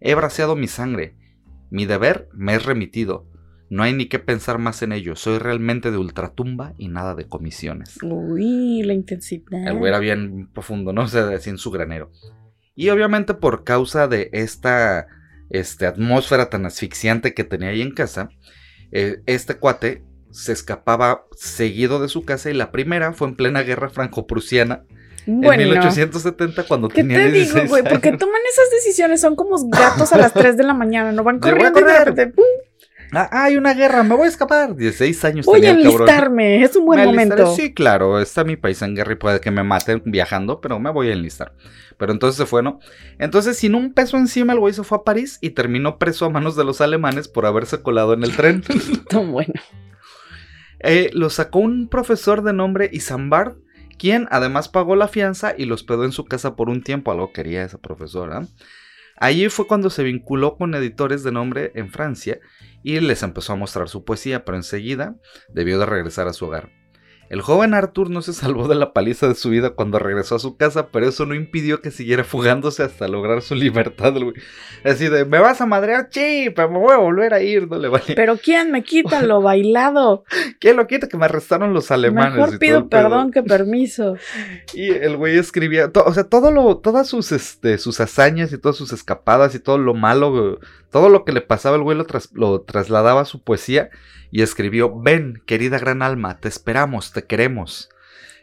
[0.00, 1.16] He braceado mi sangre.
[1.70, 3.26] Mi deber me es remitido.
[3.68, 5.14] No hay ni que pensar más en ello.
[5.14, 7.98] Soy realmente de ultratumba y nada de comisiones.
[8.02, 9.68] Uy, la intensidad.
[9.68, 11.02] El güey era bien profundo, ¿no?
[11.04, 12.10] O sea, así en su granero.
[12.74, 15.06] Y obviamente por causa de esta
[15.50, 18.30] este, atmósfera tan asfixiante que tenía ahí en casa,
[18.90, 23.62] eh, este cuate se escapaba seguido de su casa y la primera fue en plena
[23.62, 24.84] guerra franco-prusiana
[25.26, 27.82] Bueno, en 1870 cuando ¿qué tenía te 16 digo, güey?
[27.82, 29.20] ¿Por qué toman esas decisiones?
[29.20, 32.26] Son como gatos a las 3 de la mañana, no van corriendo y de repente,
[32.28, 32.44] ¡pum!
[33.12, 34.76] Ah, hay una guerra, me voy a escapar.
[34.76, 35.84] 16 años Voy a cabrón.
[35.84, 37.56] enlistarme, es un buen Me momento.
[37.56, 40.90] Sí, claro, está mi país en guerra y puede que me maten viajando, pero me
[40.92, 41.52] voy a enlistar.
[41.96, 42.78] Pero entonces se fue, ¿no?
[43.18, 46.30] Entonces, sin un peso encima, el güey se fue a París y terminó preso a
[46.30, 48.62] manos de los alemanes por haberse colado en el tren.
[49.08, 49.54] Tan bueno.
[50.82, 53.56] Eh, lo sacó un profesor de nombre Isambard,
[53.98, 57.32] quien además pagó la fianza y lo hospedó en su casa por un tiempo, algo
[57.32, 58.46] quería esa profesora.
[59.16, 62.40] Allí fue cuando se vinculó con editores de nombre en Francia
[62.82, 65.16] y les empezó a mostrar su poesía, pero enseguida
[65.52, 66.79] debió de regresar a su hogar.
[67.30, 70.40] El joven Arthur no se salvó de la paliza de su vida cuando regresó a
[70.40, 74.12] su casa, pero eso no impidió que siguiera fugándose hasta lograr su libertad.
[74.14, 74.34] güey.
[74.84, 76.08] Así de, ¿me vas a madrear?
[76.10, 78.16] Sí, pero me voy a volver a ir, no le vale.
[78.16, 80.24] Pero ¿quién me quita lo bailado?
[80.58, 81.06] ¿Quién lo quita?
[81.06, 82.34] Que me arrestaron los alemanes.
[82.34, 84.16] Mejor pido perdón que permiso.
[84.74, 88.76] Y el güey escribía, o sea, todo lo, todas sus, este, sus hazañas y todas
[88.76, 90.58] sus escapadas y todo lo malo,
[90.90, 93.90] todo lo que le pasaba, el güey lo, tras- lo trasladaba a su poesía
[94.30, 97.88] y escribió, ven, querida gran alma, te esperamos, te queremos.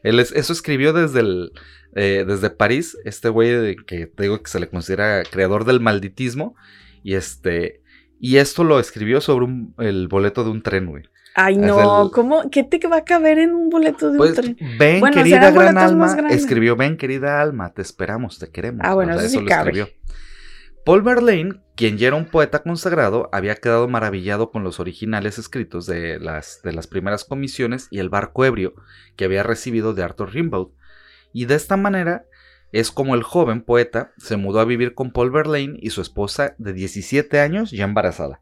[0.04, 1.52] Él es- eso escribió desde, el,
[1.96, 5.80] eh, desde París, este güey de- que te digo que se le considera creador del
[5.80, 6.56] malditismo,
[7.04, 7.82] y este,
[8.20, 11.04] y esto lo escribió sobre un- el boleto de un tren, güey.
[11.40, 12.50] Ay, no, el- ¿cómo?
[12.50, 14.58] ¿Qué te va a caber en un boleto de Pues, un tren?
[14.80, 18.82] ven, Bueno, querida gran alma, escribió, ven, querida alma, te esperamos, te queremos.
[18.84, 19.70] Ah, bueno, O sea, eso sí lo cabe.
[19.72, 19.88] escribió.
[20.88, 25.86] Paul Verlaine, quien ya era un poeta consagrado, había quedado maravillado con los originales escritos
[25.86, 28.74] de las, de las primeras comisiones y el barco ebrio
[29.18, 30.72] que había recibido de Arthur Rimbaud.
[31.34, 32.24] Y de esta manera
[32.72, 36.56] es como el joven poeta se mudó a vivir con Paul Verlaine y su esposa
[36.58, 38.40] de 17 años ya embarazada.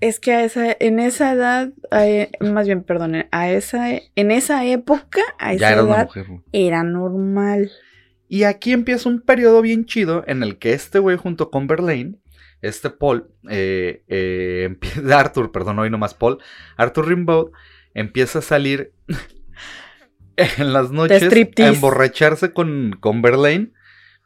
[0.00, 4.64] Es que a esa, en esa edad, eh, más bien, perdón, a esa, en esa
[4.64, 6.26] época, a esa Ya era una edad, mujer.
[6.52, 7.72] era normal.
[8.28, 12.16] Y aquí empieza un periodo bien chido en el que este güey junto con Verlaine,
[12.62, 14.76] este Paul, eh, eh,
[15.12, 16.38] Arthur, perdón, hoy nomás Paul,
[16.76, 17.50] Arthur Rimbaud
[17.92, 18.92] empieza a salir
[20.36, 23.72] en las noches a emborracharse con, con Verlaine,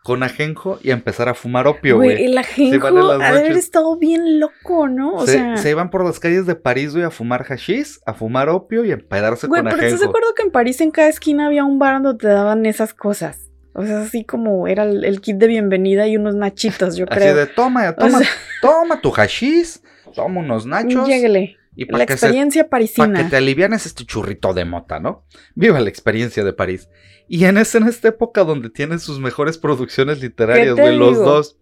[0.05, 2.24] con ajenjo y a empezar a fumar opio, Güey, güey.
[2.24, 5.16] el ajenjo ha de haber estado bien loco, ¿no?
[5.16, 8.14] O se, sea, se iban por las calles de París, güey, a fumar hashish, a
[8.14, 10.11] fumar opio y a empedarse güey, con pero ¿estás de ajenjo.
[10.11, 13.47] acuerdo que en París en cada esquina había un bar donde te daban esas cosas?
[13.79, 17.20] O sea, así como era el, el kit de bienvenida y unos nachitos, yo Así
[17.20, 17.35] creo.
[17.37, 18.29] de, toma, O toma, sea,
[18.61, 19.81] toma tu hashish,
[20.14, 21.07] toma unos nachos.
[21.07, 21.57] Lléguele.
[21.76, 23.22] Y La para que, se- experiencia pa' parisina.
[23.22, 25.24] que te alivianes este churrito de mota, ¿no?
[25.55, 26.89] Viva la experiencia de París.
[27.29, 31.18] Y en, ese, en esta época donde tiene sus mejores producciones literarias, te güey, los
[31.18, 31.57] dos.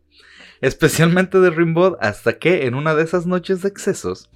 [0.63, 4.31] Especialmente de Rimbaud, hasta que en una de esas noches de excesos,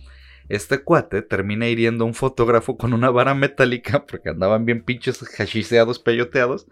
[0.51, 5.21] este cuate termina hiriendo a un fotógrafo con una vara metálica porque andaban bien pinches
[5.21, 6.67] hashiseados, peyoteados.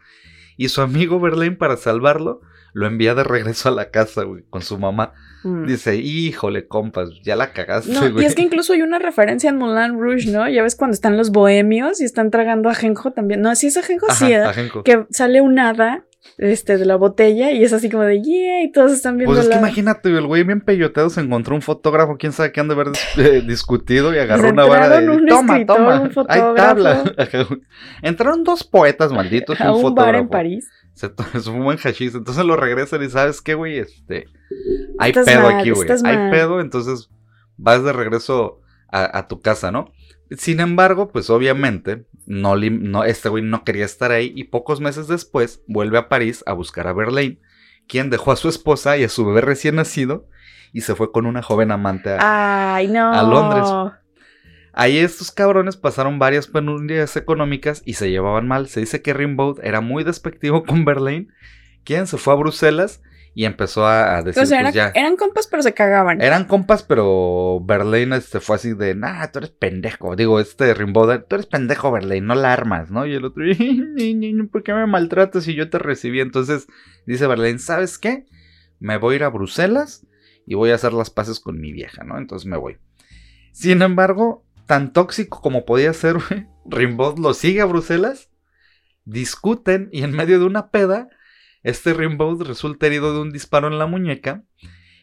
[0.59, 2.43] Y su amigo Verlaine, para salvarlo,
[2.75, 5.15] lo envía de regreso a la casa, güey, con su mamá.
[5.45, 5.67] Mm.
[5.67, 8.25] Dice, híjole, compas, ya la cagaste, No, güey.
[8.25, 10.47] y es que incluso hay una referencia en Moulin Rouge, ¿no?
[10.49, 13.41] Ya ves cuando están los bohemios y están tragando ajenjo también.
[13.41, 14.43] No, sí es ajenjo, Ajá, sí, ¿eh?
[14.43, 14.83] ajenco.
[14.83, 16.05] Que sale un hada
[16.37, 19.45] este, de la botella y es así como de, yeah, y todos están viendo Pues
[19.45, 22.53] es que la- imagínate, güey, el güey bien peyoteado se encontró un fotógrafo, quién sabe
[22.53, 25.77] qué han de haber dis- eh, discutido y agarró una vara de un toma, escritor,
[25.77, 26.97] toma, un hay tabla.
[26.97, 27.57] fotógrafo.
[28.03, 30.31] Entraron dos poetas malditos y a un, un bar en fotógrafo.
[30.31, 30.69] París.
[30.95, 34.25] Se, se fumó en hashish, entonces lo regresan y sabes qué, güey, este,
[34.99, 36.31] hay Estás pedo mal, aquí, güey, hay mal.
[36.31, 37.09] pedo, entonces
[37.57, 38.61] vas de regreso
[38.91, 39.93] a, a tu casa, ¿no?
[40.37, 45.63] Sin embargo, pues obviamente, no, este güey no quería estar ahí y pocos meses después
[45.67, 47.41] vuelve a París a buscar a Verlaine,
[47.87, 50.29] quien dejó a su esposa y a su bebé recién nacido
[50.73, 53.13] y se fue con una joven amante a, Ay, no.
[53.13, 53.95] a Londres.
[54.75, 58.69] Ahí estos cabrones pasaron varias penurias económicas y se llevaban mal.
[58.69, 61.29] Se dice que Rimbaud era muy despectivo con Verlaine,
[61.83, 63.01] quien se fue a Bruselas
[63.39, 64.91] y empezó a, a decir, O sea, pues ya.
[64.97, 66.21] eran compas, pero se cagaban.
[66.21, 70.17] Eran compas, pero Verlaine este, fue así de, nah, tú eres pendejo.
[70.17, 73.07] Digo, este Rimbaud, tú eres pendejo, Verlaine, no la armas, ¿no?
[73.07, 73.45] Y el otro,
[74.51, 76.19] ¿por qué me maltratas si yo te recibí?
[76.19, 76.67] Entonces
[77.07, 78.27] dice Verlaine, ¿sabes qué?
[78.81, 80.05] Me voy a ir a Bruselas
[80.45, 82.19] y voy a hacer las paces con mi vieja, ¿no?
[82.19, 82.79] Entonces me voy.
[83.53, 86.17] Sin embargo, tan tóxico como podía ser,
[86.67, 88.31] Rimbaud lo sigue a Bruselas,
[89.05, 91.09] discuten y en medio de una peda,
[91.63, 94.45] este Rimbaud resulta herido de un disparo en la muñeca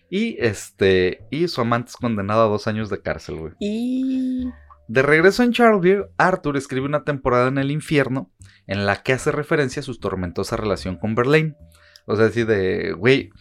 [0.10, 3.54] y este y su amante es condenado a dos años de cárcel, güey.
[3.60, 4.48] Y.
[4.88, 8.32] De regreso en Charleville, Arthur escribe una temporada en el infierno
[8.68, 11.56] en la que hace referencia a su tormentosa relación con Verlaine.
[12.06, 13.32] O sea, así de, güey,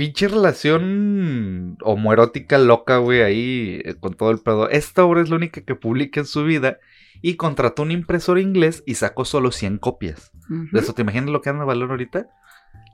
[0.00, 4.70] pinche relación homoerótica loca, güey, ahí eh, con todo el pedo.
[4.70, 6.78] Esta obra es la única que publica en su vida
[7.20, 10.32] y contrató un impresor inglés y sacó solo 100 copias.
[10.72, 12.28] De eso, ¿te imaginas lo que anda valor ahorita?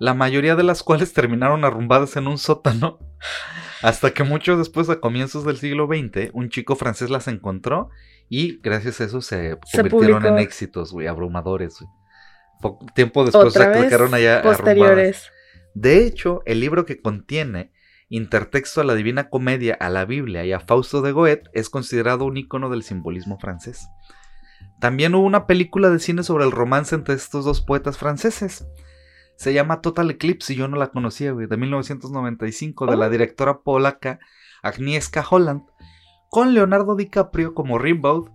[0.00, 2.98] La mayoría de las cuales terminaron arrumbadas en un sótano.
[3.82, 7.88] Hasta que mucho después, a comienzos del siglo XX, un chico francés las encontró
[8.28, 12.80] y gracias a eso se Se convirtieron en éxitos, güey, abrumadores, güey.
[12.96, 15.30] Tiempo después se quedaron allá arrumbadas.
[15.78, 17.70] De hecho, el libro que contiene
[18.08, 22.24] intertexto a la Divina Comedia, a la Biblia y a Fausto de Goethe es considerado
[22.24, 23.86] un icono del simbolismo francés.
[24.80, 28.66] También hubo una película de cine sobre el romance entre estos dos poetas franceses.
[29.36, 33.10] Se llama Total Eclipse y yo no la conocía, güey, de 1995, de la Oh.
[33.10, 34.18] directora polaca
[34.62, 35.62] Agnieszka Holland,
[36.30, 38.30] con Leonardo DiCaprio como Rimbaud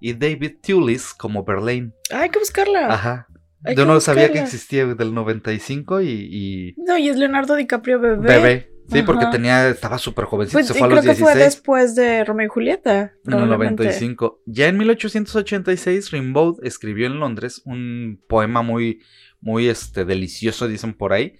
[0.00, 1.94] y David Thewlis como Verlaine.
[2.14, 2.92] Hay que buscarla.
[2.92, 3.26] Ajá.
[3.64, 7.98] Hay Yo no sabía que existía del 95 y, y No, y es Leonardo DiCaprio
[7.98, 8.16] bebé.
[8.16, 8.70] bebé.
[8.90, 11.44] Sí, porque tenía, estaba súper jovencito, Pues se fue a creo los que fue 16.
[11.44, 13.00] después de Romeo y Julieta.
[13.00, 13.84] En el probablemente.
[13.84, 14.42] 95.
[14.44, 19.00] Ya en 1886, Rimbaud escribió en Londres un poema muy,
[19.44, 21.34] muy este, delicioso, dicen por ahí,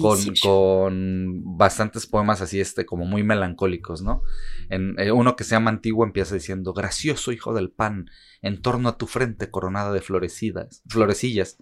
[0.00, 4.22] con, con bastantes poemas así, este, como muy melancólicos, ¿no?
[4.70, 8.10] En, eh, uno que se llama Antiguo empieza diciendo, gracioso hijo del pan,
[8.42, 11.56] en torno a tu frente coronada de florecidas, florecillas,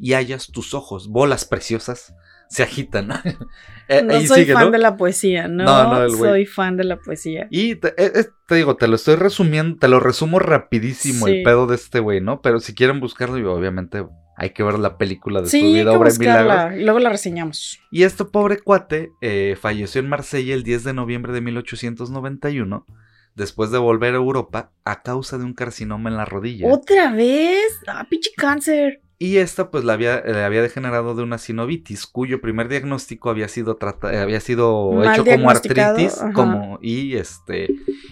[0.00, 2.14] y hallas tus ojos, bolas preciosas,
[2.48, 3.10] se agitan.
[3.86, 4.70] Eh, No soy sigue, fan ¿no?
[4.70, 7.48] de la poesía, no, No, soy fan de la poesía.
[7.50, 11.32] Y te, eh, eh, te digo, te lo estoy resumiendo, te lo resumo rapidísimo Sí.
[11.32, 12.40] el pedo de este güey, ¿no?
[12.40, 14.06] Pero si quieren buscarlo, obviamente
[14.36, 16.98] hay que ver la película de su Sí, hay vida, que obra buscarla y luego
[16.98, 17.78] la reseñamos.
[17.90, 22.86] Y este pobre cuate eh, falleció en Marsella el 10 de noviembre de 1891,
[23.34, 26.68] después de volver a Europa a causa de un carcinoma en la rodilla.
[26.68, 27.80] ¿Otra vez?
[27.86, 29.03] Ah, pinche cáncer.
[29.24, 33.48] Y esta pues la había, le había degenerado de una sinovitis, cuyo primer diagnóstico había
[33.48, 36.32] sido trata- eh, había sido Mal hecho como artritis, ajá.
[36.34, 37.68] como, y este,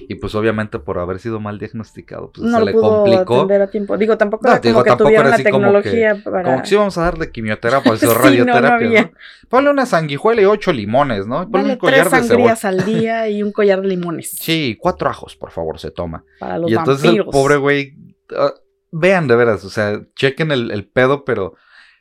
[0.09, 3.47] y pues obviamente por haber sido mal diagnosticado, pues no se lo le pudo complicó.
[3.63, 3.99] a tiempo.
[3.99, 6.25] Digo, tampoco No, era digo, como que tampoco tuvieran era la así como que- tecnología
[6.25, 6.43] para...
[6.45, 9.03] Como que sí vamos a dar de quimioterapia, o Sí, no, no radioterapia, había.
[9.03, 9.11] ¿no?
[9.51, 11.43] Ponle una sanguijuela y ocho limones, ¿no?
[11.51, 14.31] Ponle Dale un collar tres de sangrías al día y un collar de limones.
[14.31, 16.25] Sí, cuatro ajos, por favor, se toma.
[16.39, 17.27] Para los y entonces vampiros.
[17.27, 17.95] el pobre güey,
[18.35, 18.53] ah,
[18.93, 21.55] vean de veras, o sea, chequen el, el pedo, pero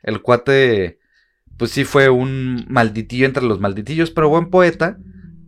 [0.04, 1.00] el cuate,
[1.58, 4.98] pues sí fue un malditillo entre los malditillos, pero buen poeta.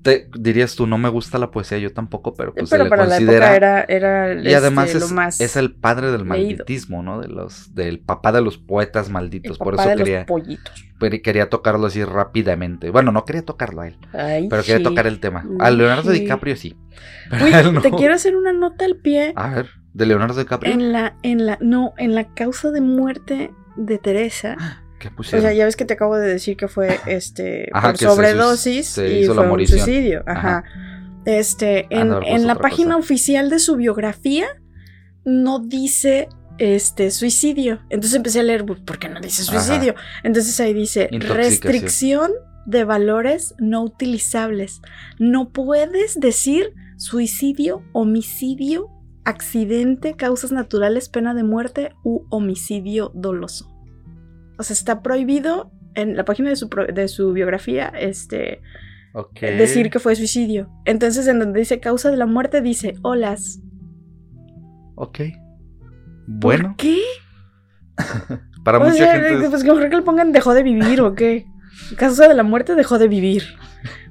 [0.04, 2.90] te, dirías tú, no me gusta la poesía, yo tampoco, pero pues se Pero le
[2.90, 6.26] para la época era, era y además este, es, lo más es el padre del
[6.30, 6.68] leído.
[6.68, 7.22] malditismo, ¿no?
[7.22, 9.10] De los, del papá de los poetas
[9.42, 9.60] el malditos.
[9.60, 10.94] Por papá eso de los quería, pollitos.
[11.00, 12.90] pero quería tocarlo así rápidamente.
[12.92, 14.84] Bueno, no quería tocarlo a él, Ay, pero quería sí.
[14.84, 15.52] tocar el tema.
[15.60, 16.20] A Leonardo Sí.
[16.20, 16.78] DiCaprio sí.
[17.30, 17.82] Pero Uy, a él no.
[17.82, 20.74] te quiero hacer una nota al pie A ver, de Leonardo DiCaprio.
[20.74, 24.58] en la, en la, no, en la causa de muerte de Teresa.
[25.00, 25.42] ¿Qué O pusieron?
[25.42, 28.88] sea, ya ves que te acabo de decir que fue este Ajá, por se sobredosis
[28.88, 30.24] se y fue un suicidio.
[30.26, 30.64] Ajá.
[31.26, 33.00] Este, Han en, haber en la página cosa.
[33.06, 34.46] oficial de su biografía
[35.26, 37.80] no dice este suicidio.
[37.90, 39.60] Entonces empecé a leer, ¿por qué no dice Ajá.
[39.62, 39.96] suicidio?
[40.24, 42.32] Entonces ahí dice restricción
[42.66, 44.82] de valores no utilizables.
[45.20, 48.90] No puedes decir suicidio, homicidio,
[49.26, 53.70] accidente, causas naturales, pena de muerte u homicidio doloso.
[54.58, 58.62] O sea, está prohibido en la página de su, pro- de su biografía este,
[59.42, 60.70] decir que fue suicidio.
[60.86, 63.62] Entonces, en donde dice causa de la muerte, dice olas.
[64.96, 65.20] Ok.
[66.28, 66.98] Bueno, ¿Por qué?
[68.64, 69.44] para O mucha sea, gente.
[69.46, 71.46] es- pues mejor que le pongan dejó de vivir o qué.
[71.98, 73.44] Causa de la muerte dejó de vivir.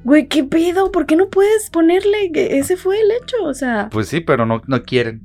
[0.05, 0.91] Güey, ¿qué pedo?
[0.93, 3.37] ¿Por qué no puedes ponerle que ese fue el hecho?
[3.45, 5.23] O sea, Pues sí, pero no, no quieren.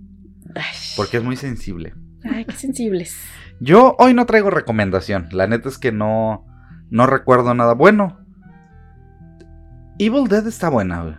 [0.56, 0.64] ay,
[0.96, 1.94] Porque es muy sensible.
[2.24, 3.16] ay, qué sensibles.
[3.60, 5.30] Yo hoy no traigo recomendación.
[5.32, 6.46] La neta es que no,
[6.92, 7.74] no recuerdo nada.
[7.74, 8.20] Bueno,
[10.00, 11.16] Evil Dead está buena, güey.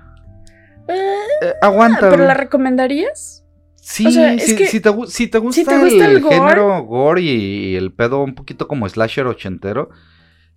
[0.88, 2.10] Eh, aguanta.
[2.10, 3.44] ¿Pero la recomendarías?
[3.74, 6.16] Sí, o sea, es sí, que si te, gu- si te gusta, te gusta el,
[6.16, 7.28] el gore- género gore y,
[7.72, 9.90] y el pedo un poquito como slasher ochentero,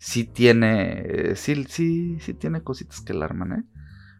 [0.02, 3.64] sí tiene, sí, sí, sí tiene cositas que alarman, ¿eh?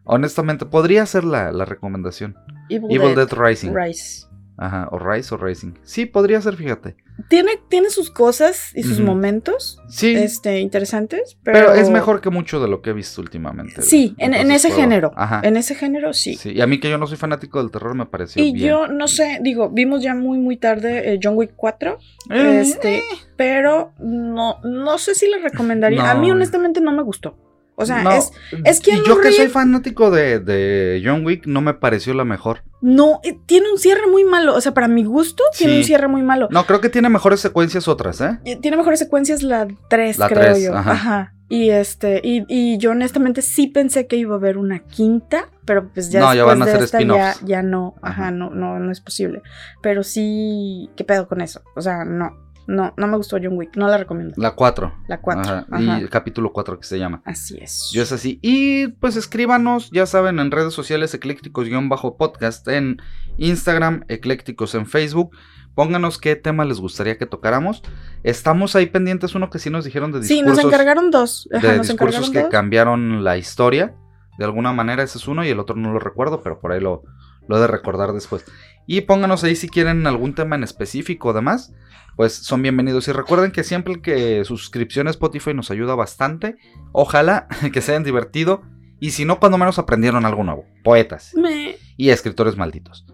[0.04, 2.36] Honestamente, podría ser la, la recomendación.
[2.68, 3.72] Evil Dead Rising.
[3.74, 4.26] Rise.
[4.64, 5.72] Ajá, o Rise o Rising.
[5.82, 6.96] Sí, podría ser, fíjate.
[7.28, 11.58] Tiene, tiene sus cosas y sus momentos Sí, este, interesantes, pero...
[11.68, 11.74] pero...
[11.74, 13.82] es mejor que mucho de lo que he visto últimamente.
[13.82, 15.12] Sí, en, en ese puedo- género.
[15.16, 15.40] Ajá.
[15.44, 16.36] En ese género sí.
[16.36, 18.68] Sí, y a mí que yo no soy fanático del terror me pareció Y bien.
[18.68, 21.98] yo no sé, digo, vimos ya muy muy tarde eh, John Wick 4,
[22.30, 23.02] Eh, este,
[23.36, 26.10] pero no no sé si le recomendaría.
[26.10, 27.36] A mí honestamente no me gustó.
[27.74, 28.30] O sea, no, es
[28.64, 32.24] es y Keanu yo que soy fanático de, de John Wick no me pareció la
[32.24, 32.62] mejor.
[32.82, 36.06] no eh, tiene un cierre muy malo, o sea, para mi gusto tiene un cierre
[36.08, 36.48] muy malo.
[36.50, 38.38] No, creo que tiene mejores secuencias otras, ¿eh?
[38.44, 40.76] Eh, Tiene mejores secuencias la 3, La creo yo.
[40.76, 40.90] ajá.
[40.92, 41.34] Ajá.
[41.48, 45.88] Y este y, y yo honestamente sí pensé que iba a haber una quinta, pero
[45.92, 48.22] pues ya No, ya después van a de hacer esta ya, ya no, Ajá.
[48.22, 49.42] ajá, no no no es posible.
[49.82, 51.62] Pero sí, ¿qué pedo con eso?
[51.76, 52.30] O sea, no.
[52.66, 54.34] No, no me gustó John Wick, no la recomiendo.
[54.36, 54.92] La 4.
[55.08, 55.42] La 4.
[55.42, 55.82] Ajá, Ajá.
[55.82, 57.22] Y el capítulo 4 que se llama.
[57.24, 57.90] Así es.
[57.92, 58.38] Yo es así.
[58.42, 63.00] Y pues escríbanos, ya saben, en redes sociales eclécticos-podcast en
[63.38, 65.36] Instagram, eclécticos en Facebook.
[65.74, 67.82] Pónganos qué tema les gustaría que tocáramos.
[68.22, 71.48] Estamos ahí pendientes, uno que sí nos dijeron de sí, discursos, nos encargaron dos.
[71.52, 72.50] Ajá, de nos discursos encargaron que dos.
[72.50, 73.94] cambiaron la historia.
[74.38, 76.80] De alguna manera ese es uno y el otro no lo recuerdo, pero por ahí
[76.80, 77.02] lo,
[77.48, 78.44] lo he de recordar después.
[78.86, 81.72] Y pónganos ahí si quieren algún tema en específico o demás,
[82.16, 83.06] pues son bienvenidos.
[83.08, 86.56] Y recuerden que siempre que suscripción a Spotify nos ayuda bastante.
[86.92, 88.62] Ojalá que se hayan divertido.
[89.00, 90.64] Y si no, cuando menos aprendieron algo nuevo.
[90.84, 93.04] Poetas Me- y escritores malditos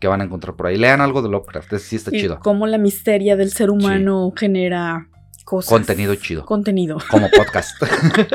[0.00, 0.76] que van a encontrar por ahí.
[0.76, 2.38] Lean algo de Lovecraft, ese sí está y chido.
[2.40, 5.08] cómo la misteria del ser humano genera
[5.44, 5.70] cosas.
[5.70, 6.44] Contenido chido.
[6.44, 6.98] Contenido.
[7.10, 7.76] Como podcast.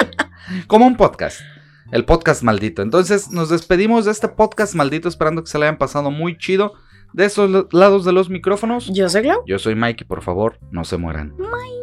[0.68, 1.42] Como un podcast.
[1.92, 2.82] El podcast maldito.
[2.82, 6.74] Entonces nos despedimos de este podcast maldito esperando que se le hayan pasado muy chido.
[7.12, 8.92] De esos lados de los micrófonos.
[8.94, 9.44] Yo soy Glau.
[9.48, 11.36] Yo soy Mike y por favor no se mueran.
[11.38, 11.79] Bye.